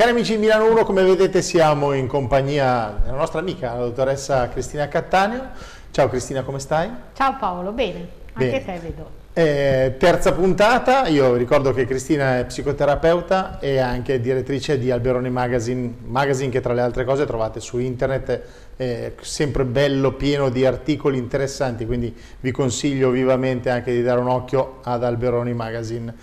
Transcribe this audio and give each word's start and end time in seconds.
Cari 0.00 0.12
amici 0.12 0.32
di 0.32 0.38
Milano 0.38 0.70
1, 0.70 0.82
come 0.84 1.02
vedete 1.02 1.42
siamo 1.42 1.92
in 1.92 2.06
compagnia 2.06 3.00
della 3.04 3.18
nostra 3.18 3.40
amica, 3.40 3.74
la 3.74 3.80
dottoressa 3.80 4.48
Cristina 4.48 4.88
Cattaneo. 4.88 5.48
Ciao 5.90 6.08
Cristina, 6.08 6.42
come 6.42 6.58
stai? 6.58 6.88
Ciao 7.12 7.36
Paolo, 7.38 7.70
bene, 7.72 8.08
anche 8.32 8.62
Bene. 8.62 8.64
te 8.64 8.78
vedo. 8.80 9.10
Eh, 9.34 9.96
terza 9.98 10.32
puntata, 10.32 11.06
io 11.06 11.34
ricordo 11.34 11.74
che 11.74 11.84
Cristina 11.84 12.38
è 12.38 12.46
psicoterapeuta 12.46 13.58
e 13.60 13.76
anche 13.76 14.22
direttrice 14.22 14.78
di 14.78 14.90
Alberoni 14.90 15.28
Magazine, 15.28 15.92
magazine 16.06 16.50
che 16.50 16.62
tra 16.62 16.72
le 16.72 16.80
altre 16.80 17.04
cose 17.04 17.26
trovate 17.26 17.60
su 17.60 17.78
internet, 17.78 18.40
è 18.76 19.12
sempre 19.20 19.66
bello, 19.66 20.14
pieno 20.14 20.48
di 20.48 20.64
articoli 20.64 21.18
interessanti, 21.18 21.84
quindi 21.84 22.16
vi 22.40 22.52
consiglio 22.52 23.10
vivamente 23.10 23.68
anche 23.68 23.92
di 23.92 24.00
dare 24.00 24.20
un 24.20 24.28
occhio 24.28 24.78
ad 24.82 25.04
Alberoni 25.04 25.52
Magazine. 25.52 26.14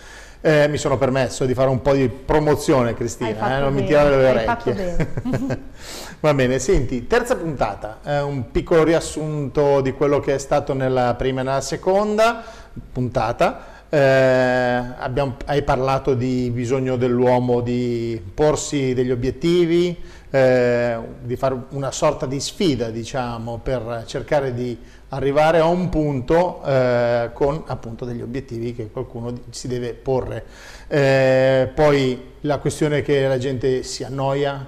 Eh, 0.41 0.67
mi 0.67 0.77
sono 0.77 0.97
permesso 0.97 1.45
di 1.45 1.53
fare 1.53 1.69
un 1.69 1.81
po' 1.81 1.93
di 1.93 2.07
promozione 2.09 2.93
Cristina, 2.93 3.57
eh, 3.57 3.59
non 3.59 3.73
mi 3.73 3.83
tirare 3.83 4.15
le 4.15 4.29
orecchie. 4.29 5.07
Va 6.19 6.33
bene, 6.33 6.59
senti, 6.59 7.07
terza 7.07 7.35
puntata, 7.35 7.99
eh, 8.03 8.21
un 8.21 8.51
piccolo 8.51 8.83
riassunto 8.83 9.81
di 9.81 9.93
quello 9.93 10.19
che 10.19 10.35
è 10.35 10.37
stato 10.37 10.73
nella 10.73 11.15
prima 11.15 11.41
e 11.41 11.43
nella 11.43 11.61
seconda 11.61 12.43
puntata. 12.91 13.75
Eh, 13.89 13.99
abbiamo- 13.99 15.37
hai 15.45 15.63
parlato 15.63 16.13
di 16.13 16.51
bisogno 16.53 16.97
dell'uomo 16.97 17.61
di 17.61 18.21
porsi 18.33 18.93
degli 18.93 19.11
obiettivi, 19.11 19.97
eh, 20.29 20.97
di 21.23 21.35
fare 21.35 21.57
una 21.69 21.91
sorta 21.91 22.25
di 22.25 22.39
sfida, 22.39 22.89
diciamo, 22.89 23.59
per 23.63 24.03
cercare 24.05 24.53
di 24.53 24.77
arrivare 25.09 25.59
a 25.59 25.65
un 25.65 25.89
punto 25.89 26.61
eh, 26.63 27.29
con 27.33 27.63
appunto 27.67 28.05
degli 28.05 28.21
obiettivi 28.21 28.75
che 28.75 28.89
qualcuno 28.91 29.33
si 29.49 29.67
deve 29.67 29.93
porre. 29.93 30.43
Eh, 30.87 31.69
poi 31.73 32.33
la 32.41 32.57
questione 32.57 33.01
che 33.01 33.27
la 33.27 33.37
gente 33.37 33.83
si 33.83 34.03
annoia, 34.03 34.65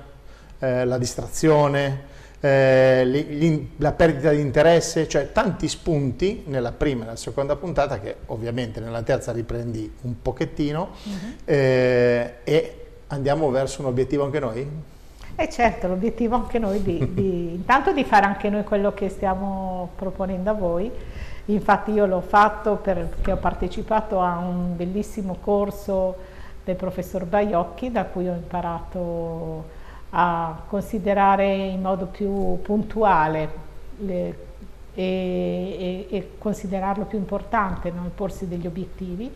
eh, 0.60 0.86
la 0.86 0.98
distrazione, 0.98 2.08
eh, 2.40 3.04
li- 3.06 3.38
l'in- 3.38 3.70
la 3.78 3.92
perdita 3.92 4.32
di 4.32 4.40
interesse, 4.40 5.08
cioè 5.08 5.32
tanti 5.32 5.68
spunti 5.68 6.44
nella 6.48 6.72
prima 6.72 7.02
e 7.02 7.06
nella 7.06 7.18
seconda 7.18 7.56
puntata 7.58 8.00
che 8.00 8.16
ovviamente 8.28 8.80
nella 8.80 9.02
terza 9.02 9.32
riprendi 9.34 9.92
un 10.02 10.22
pochettino 10.22 10.92
eh, 11.44 12.36
e 12.44 12.76
andiamo 13.08 13.50
verso 13.50 13.82
un 13.82 13.88
obietto 13.88 14.24
anche 14.24 14.40
noi? 14.40 14.68
E 15.42 15.48
certo, 15.50 15.88
l'obiettivo 15.88 16.36
anche 16.36 16.60
noi 16.60 16.82
di, 16.84 17.14
di- 17.14 17.54
intanto 17.56 17.94
di 17.94 18.04
fare 18.04 18.26
anche 18.26 18.50
noi 18.50 18.64
quello 18.66 18.94
che 18.94 19.08
stiamo 19.08 19.92
proponendo 19.96 20.50
a 20.50 20.54
voi. 20.54 20.92
Infatti 21.46 21.92
io 21.92 22.06
l'ho 22.06 22.20
fatto 22.20 22.76
perché 22.76 23.32
ho 23.32 23.38
partecipato 23.38 24.20
a 24.20 24.38
un 24.38 24.76
bellissimo 24.76 25.38
corso 25.40 26.16
del 26.66 26.76
professor 26.76 27.24
Baiocchi 27.24 27.90
da 27.90 28.04
cui 28.04 28.28
ho 28.28 28.34
imparato 28.34 29.64
a 30.10 30.60
considerare 30.68 31.48
in 31.48 31.82
modo 31.82 32.08
più 32.08 32.60
puntuale 32.62 33.50
le- 34.00 34.48
e, 34.94 36.06
e- 36.10 36.16
e 36.18 36.32
considerarlo 36.38 37.06
più 37.06 37.18
importante, 37.18 37.92
no? 37.92 38.04
il 38.04 38.12
porsi 38.12 38.46
degli 38.48 38.68
obiettivi. 38.68 39.34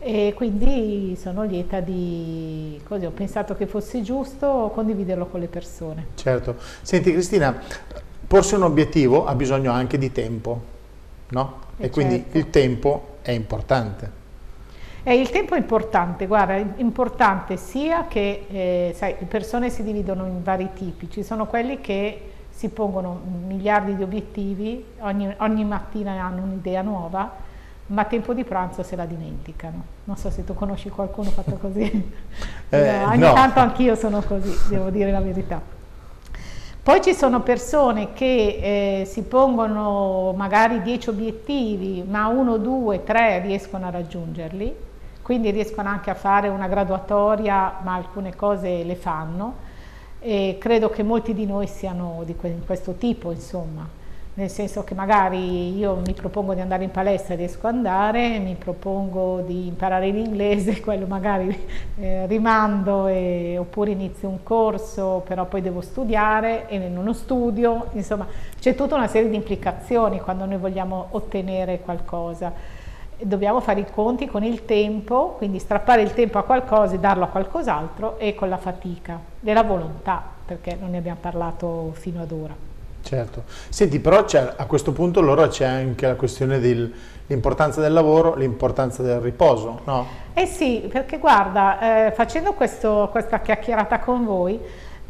E 0.00 0.32
quindi 0.36 1.16
sono 1.20 1.42
lieta 1.42 1.80
di, 1.80 2.80
così 2.86 3.04
ho 3.04 3.10
pensato 3.10 3.56
che 3.56 3.66
fosse 3.66 4.00
giusto 4.02 4.70
condividerlo 4.72 5.26
con 5.26 5.40
le 5.40 5.48
persone. 5.48 6.06
Certo. 6.14 6.56
Senti 6.82 7.12
Cristina, 7.12 7.60
porsi 8.26 8.54
un 8.54 8.62
obiettivo 8.62 9.26
ha 9.26 9.34
bisogno 9.34 9.72
anche 9.72 9.98
di 9.98 10.12
tempo, 10.12 10.60
no? 11.30 11.54
E, 11.78 11.86
Eh, 11.86 11.90
quindi 11.90 12.16
certo. 12.16 12.38
il 12.38 12.50
tempo 12.50 13.06
è 13.22 13.32
importante. 13.32 14.16
E 15.02 15.14
il 15.14 15.30
tempo 15.30 15.54
è 15.54 15.58
importante, 15.58 16.26
guarda, 16.26 16.54
è 16.54 16.64
importante 16.76 17.56
sia 17.56 18.06
che, 18.06 18.44
eh, 18.48 18.92
sai, 18.94 19.16
le 19.18 19.26
persone 19.26 19.68
si 19.70 19.82
dividono 19.82 20.26
in 20.26 20.42
vari 20.44 20.70
tipi, 20.74 21.10
ci 21.10 21.22
sono 21.24 21.46
quelli 21.46 21.80
che 21.80 22.20
si 22.50 22.68
pongono 22.68 23.20
miliardi 23.46 23.96
di 23.96 24.02
obiettivi, 24.02 24.84
ogni, 25.00 25.34
ogni 25.38 25.64
mattina 25.64 26.12
hanno 26.22 26.42
un'idea 26.42 26.82
nuova, 26.82 27.46
ma 27.88 28.02
a 28.02 28.04
tempo 28.04 28.34
di 28.34 28.44
pranzo 28.44 28.82
se 28.82 28.96
la 28.96 29.04
dimenticano. 29.04 29.84
Non 30.04 30.16
so 30.16 30.30
se 30.30 30.44
tu 30.44 30.54
conosci 30.54 30.88
qualcuno 30.88 31.30
fatto 31.30 31.56
così. 31.56 32.12
Eh, 32.70 33.02
ogni 33.02 33.20
no. 33.20 33.32
tanto 33.32 33.60
anch'io 33.60 33.94
sono 33.94 34.20
così, 34.20 34.54
devo 34.68 34.90
dire 34.90 35.10
la 35.10 35.22
verità. 35.22 35.58
Poi 36.82 37.00
ci 37.00 37.14
sono 37.14 37.40
persone 37.40 38.12
che 38.12 39.00
eh, 39.00 39.04
si 39.06 39.22
pongono 39.22 40.34
magari 40.36 40.82
10 40.82 41.08
obiettivi, 41.08 42.04
ma 42.06 42.26
uno, 42.26 42.58
due, 42.58 43.04
tre 43.04 43.40
riescono 43.40 43.86
a 43.86 43.90
raggiungerli, 43.90 44.74
quindi 45.22 45.50
riescono 45.50 45.88
anche 45.88 46.10
a 46.10 46.14
fare 46.14 46.48
una 46.48 46.68
graduatoria, 46.68 47.78
ma 47.82 47.94
alcune 47.94 48.36
cose 48.36 48.84
le 48.84 48.96
fanno. 48.96 49.54
E 50.20 50.58
credo 50.60 50.90
che 50.90 51.02
molti 51.02 51.32
di 51.32 51.46
noi 51.46 51.66
siano 51.66 52.20
di 52.26 52.36
que- 52.36 52.60
questo 52.66 52.92
tipo, 52.94 53.32
insomma, 53.32 53.88
nel 54.38 54.50
senso 54.50 54.84
che 54.84 54.94
magari 54.94 55.76
io 55.76 56.00
mi 56.06 56.12
propongo 56.12 56.54
di 56.54 56.60
andare 56.60 56.84
in 56.84 56.92
palestra 56.92 57.34
e 57.34 57.36
riesco 57.36 57.66
ad 57.66 57.74
andare, 57.74 58.38
mi 58.38 58.54
propongo 58.54 59.40
di 59.40 59.66
imparare 59.66 60.10
l'inglese, 60.10 60.78
quello 60.80 61.06
magari 61.06 61.68
eh, 61.98 62.24
rimando 62.26 63.08
e- 63.08 63.56
oppure 63.58 63.90
inizio 63.90 64.28
un 64.28 64.44
corso, 64.44 65.24
però 65.26 65.46
poi 65.46 65.60
devo 65.60 65.80
studiare 65.80 66.68
e 66.68 66.78
non 66.78 67.12
studio, 67.14 67.88
insomma 67.94 68.28
c'è 68.60 68.76
tutta 68.76 68.94
una 68.94 69.08
serie 69.08 69.28
di 69.28 69.34
implicazioni 69.34 70.20
quando 70.20 70.44
noi 70.44 70.58
vogliamo 70.58 71.08
ottenere 71.10 71.80
qualcosa. 71.80 72.52
Dobbiamo 73.20 73.58
fare 73.58 73.80
i 73.80 73.86
conti 73.90 74.26
con 74.28 74.44
il 74.44 74.64
tempo, 74.64 75.34
quindi 75.36 75.58
strappare 75.58 76.02
il 76.02 76.14
tempo 76.14 76.38
a 76.38 76.44
qualcosa 76.44 76.94
e 76.94 77.00
darlo 77.00 77.24
a 77.24 77.28
qualcos'altro 77.28 78.16
e 78.20 78.36
con 78.36 78.48
la 78.48 78.58
fatica, 78.58 79.18
della 79.40 79.64
volontà, 79.64 80.22
perché 80.46 80.76
non 80.80 80.90
ne 80.90 80.98
abbiamo 80.98 81.18
parlato 81.20 81.90
fino 81.94 82.22
ad 82.22 82.30
ora. 82.30 82.67
Certo. 83.02 83.44
Senti, 83.68 84.00
però 84.00 84.24
a 84.56 84.66
questo 84.66 84.92
punto 84.92 85.20
allora 85.20 85.48
c'è 85.48 85.64
anche 85.64 86.06
la 86.06 86.14
questione 86.14 86.58
dell'importanza 86.58 87.80
del 87.80 87.92
lavoro, 87.92 88.34
l'importanza 88.34 89.02
del 89.02 89.20
riposo, 89.20 89.80
no? 89.84 90.06
Eh 90.34 90.46
sì, 90.46 90.86
perché 90.90 91.18
guarda, 91.18 92.06
eh, 92.06 92.12
facendo 92.12 92.52
questo- 92.52 93.08
questa 93.10 93.40
chiacchierata 93.40 93.98
con 94.00 94.24
voi, 94.24 94.60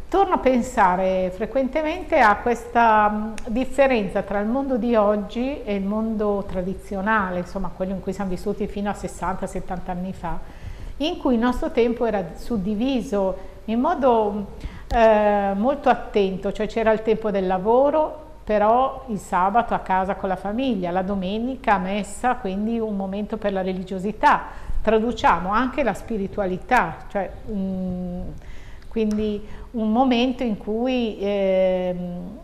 torno 0.07 0.35
a 0.35 0.37
pensare 0.39 1.31
frequentemente 1.35 2.19
a 2.19 2.37
questa 2.37 3.09
mh, 3.09 3.33
differenza 3.47 4.23
tra 4.23 4.39
il 4.39 4.47
mondo 4.47 4.77
di 4.77 4.95
oggi 4.95 5.61
e 5.63 5.75
il 5.75 5.83
mondo 5.83 6.45
tradizionale, 6.47 7.39
insomma 7.39 7.69
quello 7.75 7.91
in 7.93 7.99
cui 7.99 8.11
siamo 8.11 8.31
vissuti 8.31 8.65
fino 8.65 8.89
a 8.89 8.93
60-70 8.93 9.91
anni 9.91 10.13
fa, 10.13 10.39
in 10.97 11.17
cui 11.17 11.35
il 11.35 11.39
nostro 11.39 11.69
tempo 11.71 12.05
era 12.05 12.23
suddiviso 12.35 13.37
in 13.65 13.79
modo 13.79 14.47
eh, 14.91 15.53
molto 15.55 15.89
attento, 15.89 16.51
cioè 16.51 16.67
c'era 16.67 16.91
il 16.91 17.01
tempo 17.01 17.31
del 17.31 17.45
lavoro, 17.47 18.27
però 18.43 19.05
il 19.09 19.19
sabato 19.19 19.73
a 19.75 19.79
casa 19.79 20.15
con 20.15 20.27
la 20.27 20.35
famiglia, 20.35 20.89
la 20.89 21.03
domenica 21.03 21.75
a 21.75 21.77
messa, 21.77 22.35
quindi 22.35 22.79
un 22.79 22.95
momento 22.95 23.37
per 23.37 23.53
la 23.53 23.61
religiosità. 23.61 24.45
Traduciamo 24.81 25.51
anche 25.51 25.83
la 25.83 25.93
spiritualità, 25.93 26.97
cioè 27.09 27.29
mm, 27.51 28.21
quindi 28.87 29.45
un 29.71 29.91
momento 29.91 30.41
in 30.41 30.57
cui 30.57 31.17
ehm, 31.19 32.37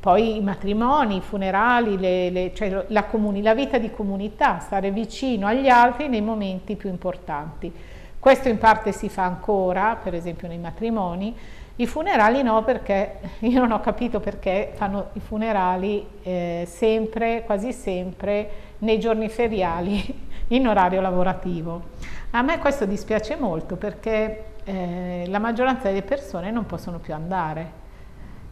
poi 0.00 0.36
i 0.36 0.40
matrimoni, 0.40 1.16
i 1.16 1.20
funerali, 1.20 1.98
le- 1.98 2.30
le- 2.30 2.54
cioè 2.54 2.84
la, 2.88 3.04
la 3.42 3.54
vita 3.54 3.76
di 3.76 3.90
comunità, 3.90 4.60
stare 4.60 4.90
vicino 4.90 5.46
agli 5.46 5.68
altri 5.68 6.08
nei 6.08 6.22
momenti 6.22 6.76
più 6.76 6.88
importanti. 6.88 7.70
Questo 8.18 8.48
in 8.48 8.58
parte 8.58 8.92
si 8.92 9.08
fa 9.10 9.24
ancora, 9.24 9.96
per 10.02 10.14
esempio 10.14 10.48
nei 10.48 10.58
matrimoni, 10.58 11.34
i 11.80 11.86
funerali 11.86 12.42
no 12.42 12.62
perché 12.62 13.18
io 13.40 13.58
non 13.58 13.72
ho 13.72 13.80
capito 13.80 14.20
perché 14.20 14.72
fanno 14.74 15.08
i 15.14 15.20
funerali 15.20 16.06
eh, 16.22 16.64
sempre, 16.70 17.42
quasi 17.44 17.72
sempre, 17.72 18.50
nei 18.78 18.98
giorni 18.98 19.28
feriali 19.28 20.28
in 20.48 20.68
orario 20.68 21.00
lavorativo. 21.00 21.98
A 22.32 22.42
me 22.42 22.58
questo 22.58 22.84
dispiace 22.84 23.36
molto 23.36 23.76
perché 23.76 24.44
eh, 24.64 25.24
la 25.26 25.38
maggioranza 25.38 25.88
delle 25.88 26.02
persone 26.02 26.50
non 26.50 26.66
possono 26.66 26.98
più 26.98 27.14
andare. 27.14 27.78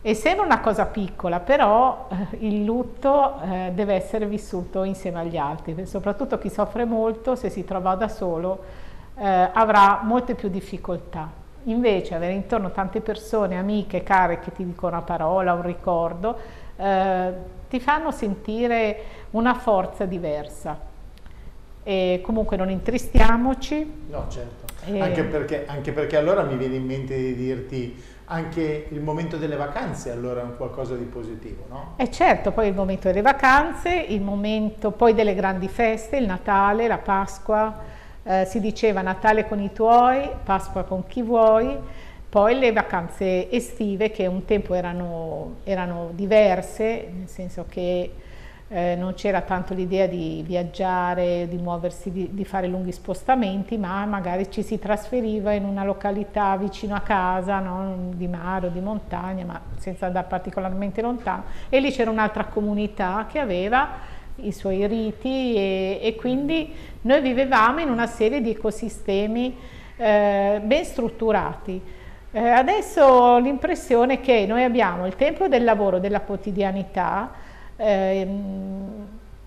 E 0.00 0.14
sembra 0.14 0.44
una 0.44 0.60
cosa 0.60 0.86
piccola, 0.86 1.40
però 1.40 2.08
eh, 2.10 2.46
il 2.46 2.64
lutto 2.64 3.40
eh, 3.42 3.72
deve 3.74 3.94
essere 3.94 4.26
vissuto 4.26 4.84
insieme 4.84 5.20
agli 5.20 5.36
altri, 5.36 5.86
soprattutto 5.86 6.38
chi 6.38 6.48
soffre 6.48 6.84
molto, 6.84 7.34
se 7.34 7.50
si 7.50 7.64
trova 7.64 7.94
da 7.94 8.08
solo, 8.08 8.62
eh, 9.16 9.50
avrà 9.52 10.00
molte 10.04 10.34
più 10.34 10.48
difficoltà. 10.48 11.46
Invece 11.69 12.15
avere 12.15 12.32
intorno 12.32 12.70
tante 12.70 13.00
persone, 13.00 13.59
amiche, 13.59 14.03
care, 14.03 14.41
che 14.41 14.53
ti 14.53 14.65
dicono 14.65 14.97
una 14.97 15.05
parola, 15.05 15.53
un 15.53 15.62
ricordo, 15.62 16.37
eh, 16.76 17.32
ti 17.69 17.79
fanno 17.81 18.11
sentire 18.11 18.99
una 19.31 19.55
forza 19.55 20.05
diversa. 20.05 20.79
E 21.82 22.20
comunque 22.23 22.56
non 22.56 22.70
intristiamoci. 22.70 24.06
No, 24.11 24.26
certo. 24.29 24.67
Eh. 24.87 25.00
Anche, 25.00 25.25
perché, 25.25 25.67
anche 25.67 25.93
perché 25.93 26.17
allora 26.17 26.43
mi 26.43 26.56
viene 26.56 26.76
in 26.76 26.87
mente 26.87 27.17
di 27.17 27.35
dirti 27.35 28.03
anche 28.31 28.88
il 28.91 29.00
momento 29.00 29.37
delle 29.37 29.56
vacanze 29.56 30.11
allora 30.11 30.41
è 30.41 30.44
un 30.44 30.56
qualcosa 30.56 30.94
di 30.94 31.05
positivo, 31.05 31.65
no? 31.69 31.94
E 31.97 32.11
certo, 32.11 32.53
poi 32.53 32.69
il 32.69 32.75
momento 32.75 33.09
delle 33.09 33.23
vacanze, 33.23 33.91
il 33.91 34.20
momento 34.20 34.91
poi 34.91 35.15
delle 35.15 35.35
grandi 35.35 35.69
feste, 35.69 36.19
il 36.19 36.26
Natale, 36.26 36.87
la 36.88 36.99
Pasqua, 36.99 37.75
eh, 38.28 38.44
si 38.44 38.60
diceva 38.60 39.00
Natale 39.00 39.48
con 39.48 39.58
i 39.58 39.72
tuoi, 39.72 40.28
Pasqua 40.44 40.84
con 40.84 41.06
chi 41.06 41.22
vuoi, 41.22 41.76
Poi 42.28 42.58
le 42.58 42.72
vacanze 42.72 43.50
estive 43.50 44.10
che 44.10 44.26
un 44.26 44.44
tempo 44.44 44.75
erano, 44.75 45.60
erano 45.64 46.10
diverse, 46.12 47.08
nel 47.10 47.26
senso 47.26 47.64
che 47.66 48.12
eh, 48.69 48.94
non 48.96 49.14
c'era 49.14 49.40
tanto 49.40 49.72
l'idea 49.72 50.06
di 50.06 50.42
viaggiare, 50.46 51.48
di 51.48 51.56
muoversi, 51.56 52.12
di, 52.12 52.28
di, 52.34 52.44
fare 52.44 52.66
lunghi 52.66 52.92
spostamenti, 52.92 53.78
ma 53.78 54.04
magari 54.04 54.50
ci 54.50 54.62
si 54.62 54.78
trasferiva 54.78 55.52
in 55.52 55.64
una 55.64 55.84
località 55.84 56.54
vicino 56.58 56.94
a 56.94 57.00
casa, 57.00 57.60
no? 57.60 58.10
di 58.12 58.28
mare 58.28 58.66
o 58.66 58.69
di 58.69 58.81
montagna, 58.81 59.46
ma 59.46 59.58
senza 59.78 60.04
andare 60.04 60.26
particolarmente 60.28 61.00
lontano, 61.00 61.44
e 61.70 61.81
lì 61.81 61.90
c'era 61.90 62.10
un'altra 62.10 62.44
comunità 62.44 63.24
che 63.26 63.38
aveva 63.38 64.16
i 64.40 64.52
suoi 64.52 64.87
riti 64.87 65.55
e, 65.55 66.00
e, 66.02 66.14
quindi 66.17 66.73
noi 67.02 67.20
vivevamo 67.20 67.81
in 67.81 67.90
una 67.90 68.06
serie 68.06 68.40
di 68.40 68.50
ecosistemi 68.50 69.56
eh, 69.96 70.61
ben 70.62 70.85
strutturati. 70.85 71.81
Eh, 72.31 72.38
adesso 72.38 73.02
ho 73.02 73.38
l'impressione 73.38 74.20
che 74.20 74.46
noi 74.46 74.62
abbiamo 74.62 75.06
il 75.06 75.17
tempo 75.17 75.49
del 75.49 75.64
lavoro, 75.64 75.99
della 75.99 76.20
quotidianità, 76.20 77.32
eh, 77.76 78.26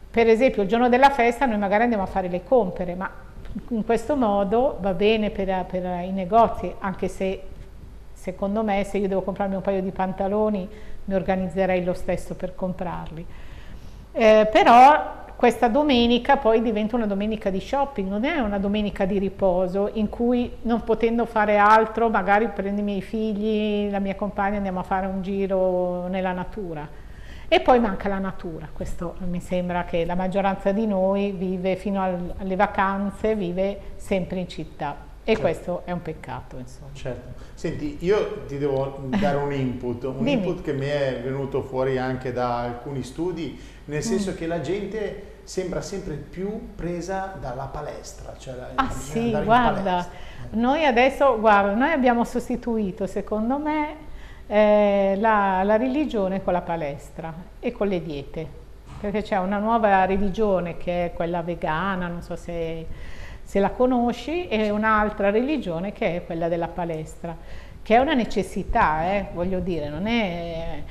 per 0.09 0.27
esempio 0.27 0.63
il 0.63 0.67
giorno 0.67 0.89
della 0.89 1.09
festa 1.09 1.45
noi 1.45 1.57
magari 1.57 1.83
andiamo 1.83 2.03
a 2.03 2.07
fare 2.07 2.27
le 2.27 2.43
compere, 2.43 2.95
ma 2.95 3.09
in 3.69 3.85
questo 3.85 4.15
modo 4.15 4.77
va 4.81 4.93
bene 4.93 5.29
per, 5.29 5.65
per 5.69 5.83
i 6.03 6.11
negozi, 6.11 6.73
anche 6.79 7.07
se 7.07 7.43
secondo 8.13 8.63
me 8.63 8.83
se 8.83 8.99
io 8.99 9.07
devo 9.07 9.21
comprarmi 9.21 9.55
un 9.55 9.61
paio 9.61 9.81
di 9.81 9.89
pantaloni 9.89 10.69
mi 11.05 11.13
organizzerei 11.15 11.83
lo 11.83 11.93
stesso 11.93 12.35
per 12.35 12.53
comprarli. 12.55 13.25
Eh, 14.13 14.47
però 14.51 15.19
questa 15.41 15.69
domenica 15.69 16.37
poi 16.37 16.61
diventa 16.61 16.95
una 16.95 17.07
domenica 17.07 17.49
di 17.49 17.59
shopping, 17.59 18.07
non 18.07 18.25
è 18.25 18.37
una 18.37 18.59
domenica 18.59 19.05
di 19.05 19.17
riposo 19.17 19.89
in 19.93 20.07
cui 20.07 20.51
non 20.63 20.83
potendo 20.83 21.25
fare 21.25 21.57
altro 21.57 22.09
magari 22.09 22.47
prendo 22.49 22.81
i 22.81 22.83
miei 22.83 23.01
figli, 23.01 23.89
la 23.89 23.97
mia 23.97 24.13
compagna 24.13 24.57
andiamo 24.57 24.81
a 24.81 24.83
fare 24.83 25.07
un 25.07 25.23
giro 25.23 26.07
nella 26.09 26.31
natura. 26.31 26.87
E 27.47 27.59
poi 27.59 27.79
manca 27.79 28.07
la 28.07 28.19
natura, 28.19 28.69
questo 28.71 29.15
mi 29.27 29.41
sembra 29.41 29.83
che 29.83 30.05
la 30.05 30.15
maggioranza 30.15 30.71
di 30.71 30.85
noi 30.85 31.31
vive 31.31 31.75
fino 31.75 32.01
alle 32.37 32.55
vacanze, 32.55 33.35
vive 33.35 33.79
sempre 33.95 34.39
in 34.39 34.47
città. 34.47 35.09
E 35.23 35.35
certo. 35.35 35.41
questo 35.41 35.81
è 35.85 35.91
un 35.91 36.01
peccato, 36.01 36.57
insomma. 36.57 36.89
Certo. 36.93 37.39
Senti, 37.53 37.97
io 38.01 38.43
ti 38.47 38.57
devo 38.57 39.01
dare 39.19 39.37
un 39.37 39.53
input, 39.53 40.03
un 40.03 40.23
Dimmi. 40.23 40.31
input 40.33 40.61
che 40.63 40.73
mi 40.73 40.87
è 40.87 41.19
venuto 41.23 41.61
fuori 41.61 41.97
anche 41.97 42.31
da 42.31 42.59
alcuni 42.59 43.03
studi, 43.03 43.59
nel 43.85 44.03
senso 44.03 44.31
mm. 44.31 44.35
che 44.35 44.47
la 44.47 44.61
gente 44.61 45.23
sembra 45.43 45.81
sempre 45.81 46.15
più 46.15 46.75
presa 46.75 47.35
dalla 47.39 47.65
palestra. 47.65 48.33
Cioè 48.37 48.55
ah 48.75 48.89
sì, 48.89 49.31
guarda, 49.43 50.07
noi 50.51 50.85
adesso, 50.85 51.39
guarda, 51.39 51.73
noi 51.73 51.91
abbiamo 51.91 52.23
sostituito, 52.23 53.07
secondo 53.07 53.57
me, 53.57 53.95
eh, 54.47 55.15
la, 55.17 55.63
la 55.63 55.77
religione 55.77 56.43
con 56.43 56.53
la 56.53 56.61
palestra 56.61 57.33
e 57.59 57.71
con 57.71 57.87
le 57.87 58.01
diete, 58.01 58.47
perché 58.99 59.21
c'è 59.21 59.37
una 59.37 59.57
nuova 59.57 60.05
religione 60.05 60.77
che 60.77 61.05
è 61.05 61.13
quella 61.13 61.41
vegana, 61.41 62.07
non 62.07 62.21
so 62.21 62.35
se 62.35 63.19
se 63.51 63.59
la 63.59 63.71
conosci, 63.71 64.47
e 64.47 64.69
un'altra 64.69 65.29
religione 65.29 65.91
che 65.91 66.15
è 66.15 66.23
quella 66.23 66.47
della 66.47 66.69
palestra, 66.69 67.35
che 67.83 67.95
è 67.97 67.99
una 67.99 68.13
necessità, 68.13 69.11
eh, 69.11 69.25
voglio 69.33 69.59
dire, 69.59 69.89
non 69.89 70.07
è 70.07 70.83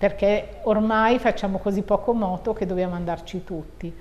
perché 0.00 0.60
ormai 0.62 1.18
facciamo 1.18 1.58
così 1.58 1.82
poco 1.82 2.14
moto 2.14 2.54
che 2.54 2.64
dobbiamo 2.64 2.94
andarci 2.94 3.44
tutti. 3.44 3.94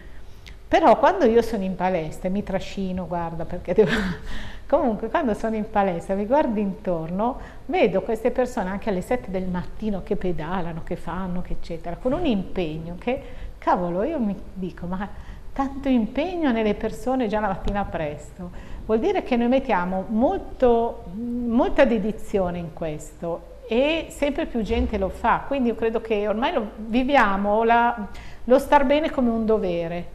Però 0.66 0.98
quando 0.98 1.26
io 1.26 1.42
sono 1.42 1.64
in 1.64 1.76
palestra, 1.76 2.30
mi 2.30 2.42
trascino, 2.42 3.06
guarda, 3.06 3.44
perché 3.44 3.74
devo... 3.74 3.92
Comunque, 4.66 5.10
quando 5.10 5.34
sono 5.34 5.58
in 5.58 5.70
palestra, 5.70 6.16
mi 6.16 6.26
guardo 6.26 6.58
intorno, 6.58 7.38
vedo 7.66 8.02
queste 8.02 8.32
persone 8.32 8.70
anche 8.70 8.88
alle 8.88 9.02
7 9.02 9.30
del 9.30 9.50
mattino 9.50 10.02
che 10.02 10.16
pedalano, 10.16 10.84
che 10.86 10.96
fanno, 10.96 11.42
che 11.42 11.58
eccetera, 11.60 11.98
con 11.98 12.14
un 12.14 12.26
impegno 12.26 12.96
che, 12.98 13.22
cavolo, 13.58 14.04
io 14.04 14.20
mi 14.20 14.38
dico, 14.54 14.86
ma 14.86 15.06
tanto 15.52 15.90
impegno 15.90 16.54
nelle 16.54 16.76
persone 16.76 17.28
già 17.28 17.42
la 17.42 17.48
mattina 17.48 17.84
presto. 17.84 18.50
Vuol 18.86 19.00
dire 19.00 19.22
che 19.24 19.36
noi 19.36 19.50
mettiamo 19.50 20.06
molto, 20.08 21.04
molta 21.14 21.84
dedizione 21.84 22.58
in 22.58 22.72
questo 22.72 23.49
e 23.72 24.08
sempre 24.10 24.48
più 24.48 24.64
gente 24.64 24.98
lo 24.98 25.10
fa, 25.10 25.44
quindi 25.46 25.70
io 25.70 25.76
credo 25.76 26.02
che 26.02 26.28
ormai 26.28 26.54
lo, 26.54 26.72
viviamo 26.78 27.64
la, 27.64 28.08
lo 28.46 28.58
star 28.58 28.84
bene 28.84 29.12
come 29.12 29.30
un 29.30 29.46
dovere, 29.46 30.08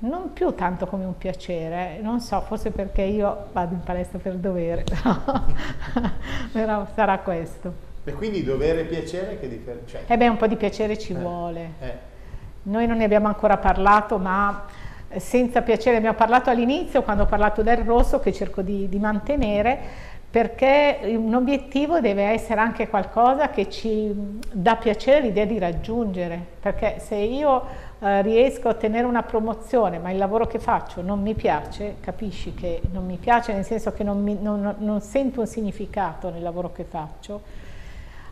non 0.00 0.32
più 0.32 0.52
tanto 0.52 0.86
come 0.88 1.04
un 1.04 1.16
piacere, 1.16 2.00
non 2.02 2.18
so, 2.18 2.40
forse 2.40 2.72
perché 2.72 3.02
io 3.02 3.46
vado 3.52 3.74
in 3.74 3.84
palestra 3.84 4.18
per 4.18 4.34
dovere, 4.34 4.82
però 6.50 6.84
sarà 6.92 7.18
questo. 7.20 7.72
E 8.02 8.12
quindi 8.14 8.42
dovere 8.42 8.80
e 8.80 8.84
piacere 8.86 9.38
che 9.38 9.48
differenza? 9.48 9.98
Cioè... 9.98 10.12
Eh 10.12 10.16
beh, 10.16 10.26
un 10.26 10.36
po' 10.36 10.48
di 10.48 10.56
piacere 10.56 10.98
ci 10.98 11.12
eh, 11.12 11.16
vuole. 11.16 11.70
Eh. 11.78 11.94
Noi 12.62 12.88
non 12.88 12.96
ne 12.96 13.04
abbiamo 13.04 13.28
ancora 13.28 13.58
parlato, 13.58 14.18
ma 14.18 14.64
senza 15.16 15.62
piacere 15.62 15.98
abbiamo 15.98 16.16
parlato 16.16 16.50
all'inizio, 16.50 17.02
quando 17.02 17.22
ho 17.22 17.26
parlato 17.26 17.62
del 17.62 17.76
rosso, 17.78 18.18
che 18.18 18.32
cerco 18.32 18.60
di, 18.60 18.88
di 18.88 18.98
mantenere, 18.98 20.10
perché 20.32 20.98
un 21.04 21.34
obiettivo 21.34 22.00
deve 22.00 22.22
essere 22.22 22.58
anche 22.58 22.88
qualcosa 22.88 23.50
che 23.50 23.68
ci 23.68 24.40
dà 24.50 24.76
piacere 24.76 25.20
l'idea 25.20 25.44
di 25.44 25.58
raggiungere, 25.58 26.42
perché 26.58 27.00
se 27.00 27.16
io 27.16 27.62
eh, 27.98 28.22
riesco 28.22 28.68
a 28.68 28.70
ottenere 28.70 29.04
una 29.04 29.24
promozione 29.24 29.98
ma 29.98 30.10
il 30.10 30.16
lavoro 30.16 30.46
che 30.46 30.58
faccio 30.58 31.02
non 31.02 31.20
mi 31.20 31.34
piace, 31.34 31.96
capisci 32.00 32.54
che 32.54 32.80
non 32.92 33.04
mi 33.04 33.18
piace 33.18 33.52
nel 33.52 33.66
senso 33.66 33.92
che 33.92 34.04
non, 34.04 34.22
mi, 34.22 34.38
non, 34.40 34.76
non 34.78 35.02
sento 35.02 35.40
un 35.40 35.46
significato 35.46 36.30
nel 36.30 36.42
lavoro 36.42 36.72
che 36.72 36.84
faccio, 36.84 37.42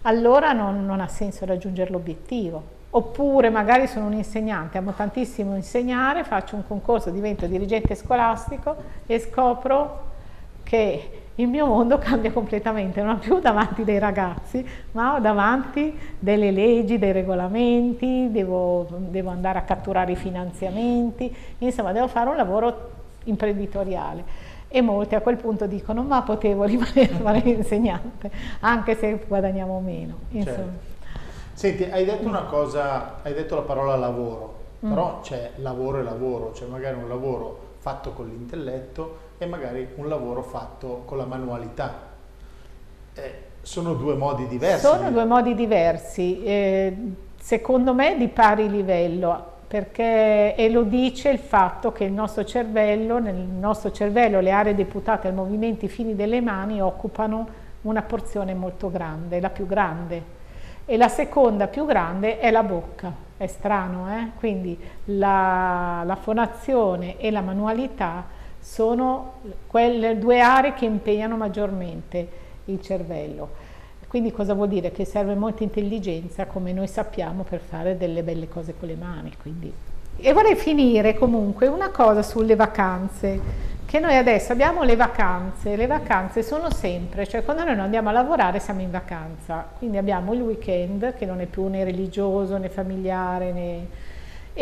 allora 0.02 0.52
non, 0.52 0.86
non 0.86 1.02
ha 1.02 1.08
senso 1.08 1.44
raggiungere 1.44 1.90
l'obiettivo. 1.90 2.78
Oppure 2.92 3.50
magari 3.50 3.86
sono 3.86 4.06
un 4.06 4.14
insegnante, 4.14 4.78
amo 4.78 4.94
tantissimo 4.94 5.54
insegnare, 5.54 6.24
faccio 6.24 6.56
un 6.56 6.66
concorso, 6.66 7.10
divento 7.10 7.46
dirigente 7.46 7.94
scolastico 7.94 8.74
e 9.06 9.20
scopro 9.20 10.08
che 10.62 11.19
il 11.40 11.48
mio 11.48 11.66
mondo 11.66 11.98
cambia 11.98 12.30
completamente, 12.32 13.02
non 13.02 13.16
ho 13.16 13.18
più 13.18 13.40
davanti 13.40 13.82
dei 13.84 13.98
ragazzi, 13.98 14.64
ma 14.92 15.14
ho 15.14 15.20
davanti 15.20 15.98
delle 16.18 16.50
leggi, 16.50 16.98
dei 16.98 17.12
regolamenti, 17.12 18.28
devo, 18.30 18.86
devo 18.90 19.30
andare 19.30 19.58
a 19.58 19.62
catturare 19.62 20.12
i 20.12 20.16
finanziamenti, 20.16 21.34
insomma 21.58 21.92
devo 21.92 22.08
fare 22.08 22.28
un 22.28 22.36
lavoro 22.36 22.90
imprenditoriale 23.24 24.48
e 24.68 24.80
molti 24.82 25.16
a 25.16 25.20
quel 25.20 25.36
punto 25.36 25.66
dicono 25.66 26.02
ma 26.02 26.22
potevo 26.22 26.64
rimanere 26.64 27.12
a 27.12 27.16
fare 27.18 27.38
insegnante 27.40 28.30
anche 28.60 28.96
se 28.96 29.24
guadagniamo 29.26 29.80
meno. 29.80 30.14
Insomma. 30.30 30.56
Certo. 30.56 30.88
Senti, 31.52 31.84
hai 31.84 32.04
detto 32.04 32.26
una 32.26 32.44
cosa, 32.44 33.16
hai 33.22 33.34
detto 33.34 33.54
la 33.54 33.62
parola 33.62 33.96
lavoro, 33.96 34.54
mm. 34.84 34.88
però 34.88 35.20
c'è 35.20 35.52
lavoro 35.56 35.98
e 35.98 36.02
lavoro, 36.02 36.52
c'è 36.52 36.66
magari 36.66 36.96
un 36.96 37.08
lavoro 37.08 37.68
fatto 37.78 38.12
con 38.12 38.28
l'intelletto 38.28 39.28
e 39.42 39.46
magari 39.46 39.88
un 39.94 40.06
lavoro 40.06 40.42
fatto 40.42 41.02
con 41.06 41.16
la 41.16 41.24
manualità. 41.24 42.08
Eh, 43.14 43.34
sono 43.62 43.94
due 43.94 44.14
modi 44.14 44.46
diversi. 44.46 44.84
Sono 44.84 45.10
due 45.10 45.24
modi 45.24 45.54
diversi, 45.54 46.44
eh, 46.44 46.94
secondo 47.40 47.94
me 47.94 48.18
di 48.18 48.28
pari 48.28 48.68
livello, 48.68 49.44
perché, 49.66 50.54
e 50.54 50.68
lo 50.68 50.82
dice 50.82 51.30
il 51.30 51.38
fatto 51.38 51.90
che 51.90 52.04
il 52.04 52.12
nostro 52.12 52.44
cervello, 52.44 53.18
nel 53.18 53.34
nostro 53.34 53.90
cervello 53.90 54.40
le 54.40 54.50
aree 54.50 54.74
deputate 54.74 55.28
ai 55.28 55.34
movimenti 55.34 55.88
fini 55.88 56.14
delle 56.14 56.42
mani 56.42 56.82
occupano 56.82 57.48
una 57.82 58.02
porzione 58.02 58.52
molto 58.52 58.90
grande, 58.90 59.40
la 59.40 59.48
più 59.48 59.66
grande 59.66 60.38
e 60.84 60.98
la 60.98 61.08
seconda 61.08 61.66
più 61.66 61.86
grande 61.86 62.40
è 62.40 62.50
la 62.50 62.62
bocca, 62.62 63.10
è 63.38 63.46
strano, 63.46 64.12
eh? 64.14 64.30
quindi 64.38 64.78
la, 65.04 66.02
la 66.04 66.16
fonazione 66.16 67.16
e 67.16 67.30
la 67.30 67.40
manualità 67.40 68.38
sono 68.60 69.34
quelle 69.66 70.18
due 70.18 70.40
aree 70.40 70.74
che 70.74 70.84
impegnano 70.84 71.36
maggiormente 71.36 72.28
il 72.66 72.80
cervello. 72.80 73.68
Quindi 74.06 74.32
cosa 74.32 74.54
vuol 74.54 74.68
dire? 74.68 74.90
Che 74.90 75.04
serve 75.04 75.34
molta 75.34 75.62
intelligenza, 75.62 76.46
come 76.46 76.72
noi 76.72 76.88
sappiamo, 76.88 77.44
per 77.44 77.60
fare 77.60 77.96
delle 77.96 78.22
belle 78.22 78.48
cose 78.48 78.74
con 78.78 78.88
le 78.88 78.96
mani. 78.96 79.32
Quindi. 79.40 79.72
E 80.16 80.32
vorrei 80.32 80.56
finire 80.56 81.14
comunque 81.14 81.68
una 81.68 81.90
cosa 81.90 82.22
sulle 82.22 82.56
vacanze 82.56 83.68
che 83.90 83.98
noi 83.98 84.16
adesso 84.16 84.52
abbiamo 84.52 84.84
le 84.84 84.94
vacanze, 84.94 85.74
le 85.74 85.88
vacanze 85.88 86.44
sono 86.44 86.70
sempre, 86.70 87.26
cioè 87.26 87.42
quando 87.42 87.64
noi 87.64 87.74
non 87.74 87.86
andiamo 87.86 88.10
a 88.10 88.12
lavorare 88.12 88.60
siamo 88.60 88.82
in 88.82 88.90
vacanza, 88.92 89.66
quindi 89.78 89.96
abbiamo 89.96 90.32
il 90.32 90.42
weekend 90.42 91.16
che 91.16 91.26
non 91.26 91.40
è 91.40 91.46
più 91.46 91.66
né 91.66 91.82
religioso 91.82 92.56
né 92.56 92.68
familiare 92.68 93.50
né... 93.50 93.86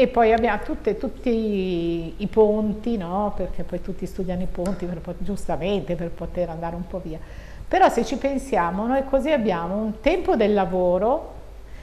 e 0.01 0.07
poi 0.07 0.33
abbiamo 0.33 0.63
tutte, 0.63 0.97
tutti 0.97 2.15
i, 2.17 2.27
ponti, 2.29 2.97
no? 2.97 3.33
perché 3.35 3.65
poi 3.65 3.83
tutti 3.83 4.07
studiano 4.07 4.43
i 4.43 4.47
ponti 4.47 4.87
per, 4.87 5.17
giustamente 5.19 5.97
per 5.97 6.11
poter 6.11 6.51
andare 6.51 6.77
un 6.77 6.87
po' 6.87 7.01
via. 7.03 7.19
Però 7.67 7.89
se 7.89 8.05
ci 8.05 8.17
pensiamo, 8.17 8.87
noi 8.87 9.05
così 9.07 9.33
abbiamo 9.33 9.75
un 9.75 9.99
tempo 10.01 10.37
del 10.37 10.55
lavoro 10.55 11.35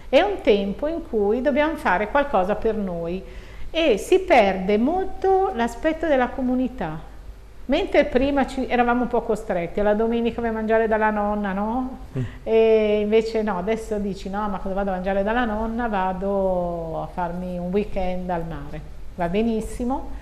e 0.07 0.21
un 0.21 0.39
tempo 0.41 0.87
in 0.87 1.01
cui 1.09 1.41
dobbiamo 1.41 1.75
fare 1.75 2.09
qualcosa 2.09 2.55
per 2.55 2.75
noi 2.75 3.21
e 3.69 3.97
si 3.97 4.19
perde 4.19 4.77
molto 4.77 5.51
l'aspetto 5.53 6.07
della 6.07 6.29
comunità 6.29 6.97
Mentre 7.67 8.05
prima 8.05 8.45
ci, 8.45 8.67
eravamo 8.67 9.03
un 9.03 9.07
po' 9.07 9.21
costretti, 9.21 9.79
alla 9.79 9.95
domenica 9.95 10.39
vai 10.39 10.51
a 10.51 10.53
mangiare 10.53 10.87
dalla 10.87 11.09
nonna, 11.09 11.51
no? 11.51 11.97
Mm. 12.17 12.21
E 12.43 12.99
invece 13.01 13.41
no, 13.41 13.57
adesso 13.57 13.97
dici 13.97 14.29
no, 14.29 14.47
ma 14.49 14.59
cosa 14.59 14.75
vado 14.75 14.91
a 14.91 14.93
mangiare 14.93 15.23
dalla 15.23 15.45
nonna? 15.45 15.87
Vado 15.87 17.01
a 17.01 17.07
farmi 17.07 17.57
un 17.57 17.71
weekend 17.71 18.29
al 18.29 18.45
mare. 18.45 18.81
Va 19.15 19.27
benissimo. 19.29 20.13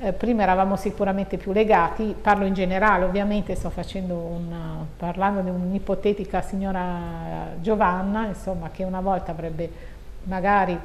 Eh, 0.00 0.12
prima 0.12 0.42
eravamo 0.42 0.76
sicuramente 0.76 1.36
più 1.38 1.50
legati, 1.50 2.14
parlo 2.20 2.44
in 2.44 2.54
generale, 2.54 3.04
ovviamente 3.04 3.56
sto 3.56 3.68
facendo 3.68 4.14
un, 4.14 4.54
parlando 4.96 5.40
di 5.40 5.50
un'ipotetica 5.50 6.40
signora 6.40 7.56
Giovanna, 7.60 8.26
insomma, 8.26 8.70
che 8.70 8.84
una 8.84 9.00
volta 9.00 9.32
avrebbe 9.32 9.68
magari 10.22 10.78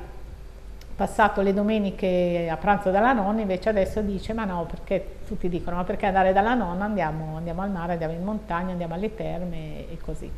passato 0.95 1.41
le 1.41 1.53
domeniche 1.53 2.47
a 2.49 2.57
pranzo 2.57 2.91
dalla 2.91 3.13
nonna, 3.13 3.41
invece 3.41 3.69
adesso 3.69 4.01
dice 4.01 4.33
ma 4.33 4.45
no, 4.45 4.65
perché 4.69 5.17
tutti 5.25 5.49
dicono 5.49 5.77
ma 5.77 5.83
perché 5.83 6.05
andare 6.05 6.33
dalla 6.33 6.53
nonna, 6.53 6.85
andiamo, 6.85 7.37
andiamo 7.37 7.61
al 7.61 7.71
mare, 7.71 7.93
andiamo 7.93 8.13
in 8.13 8.23
montagna, 8.23 8.71
andiamo 8.71 8.93
alle 8.93 9.15
terme 9.15 9.89
e 9.89 9.97
così. 10.03 10.29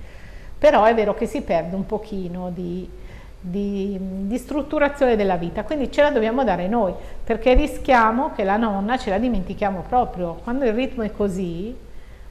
Però 0.57 0.85
è 0.85 0.95
vero 0.95 1.13
che 1.13 1.25
si 1.25 1.41
perde 1.41 1.75
un 1.75 1.85
pochino 1.85 2.49
di, 2.49 2.89
di, 3.39 3.97
di, 3.99 4.37
strutturazione 4.37 5.15
della 5.15 5.35
vita, 5.35 5.63
quindi 5.63 5.91
ce 5.91 6.01
la 6.01 6.11
dobbiamo 6.11 6.43
dare 6.43 6.67
noi, 6.67 6.93
perché 7.23 7.53
rischiamo 7.53 8.31
che 8.33 8.43
la 8.43 8.57
nonna 8.57 8.97
ce 8.97 9.09
la 9.09 9.17
dimentichiamo 9.17 9.83
proprio. 9.87 10.35
Quando 10.35 10.65
il 10.65 10.73
ritmo 10.73 11.03
è 11.03 11.11
così, 11.11 11.75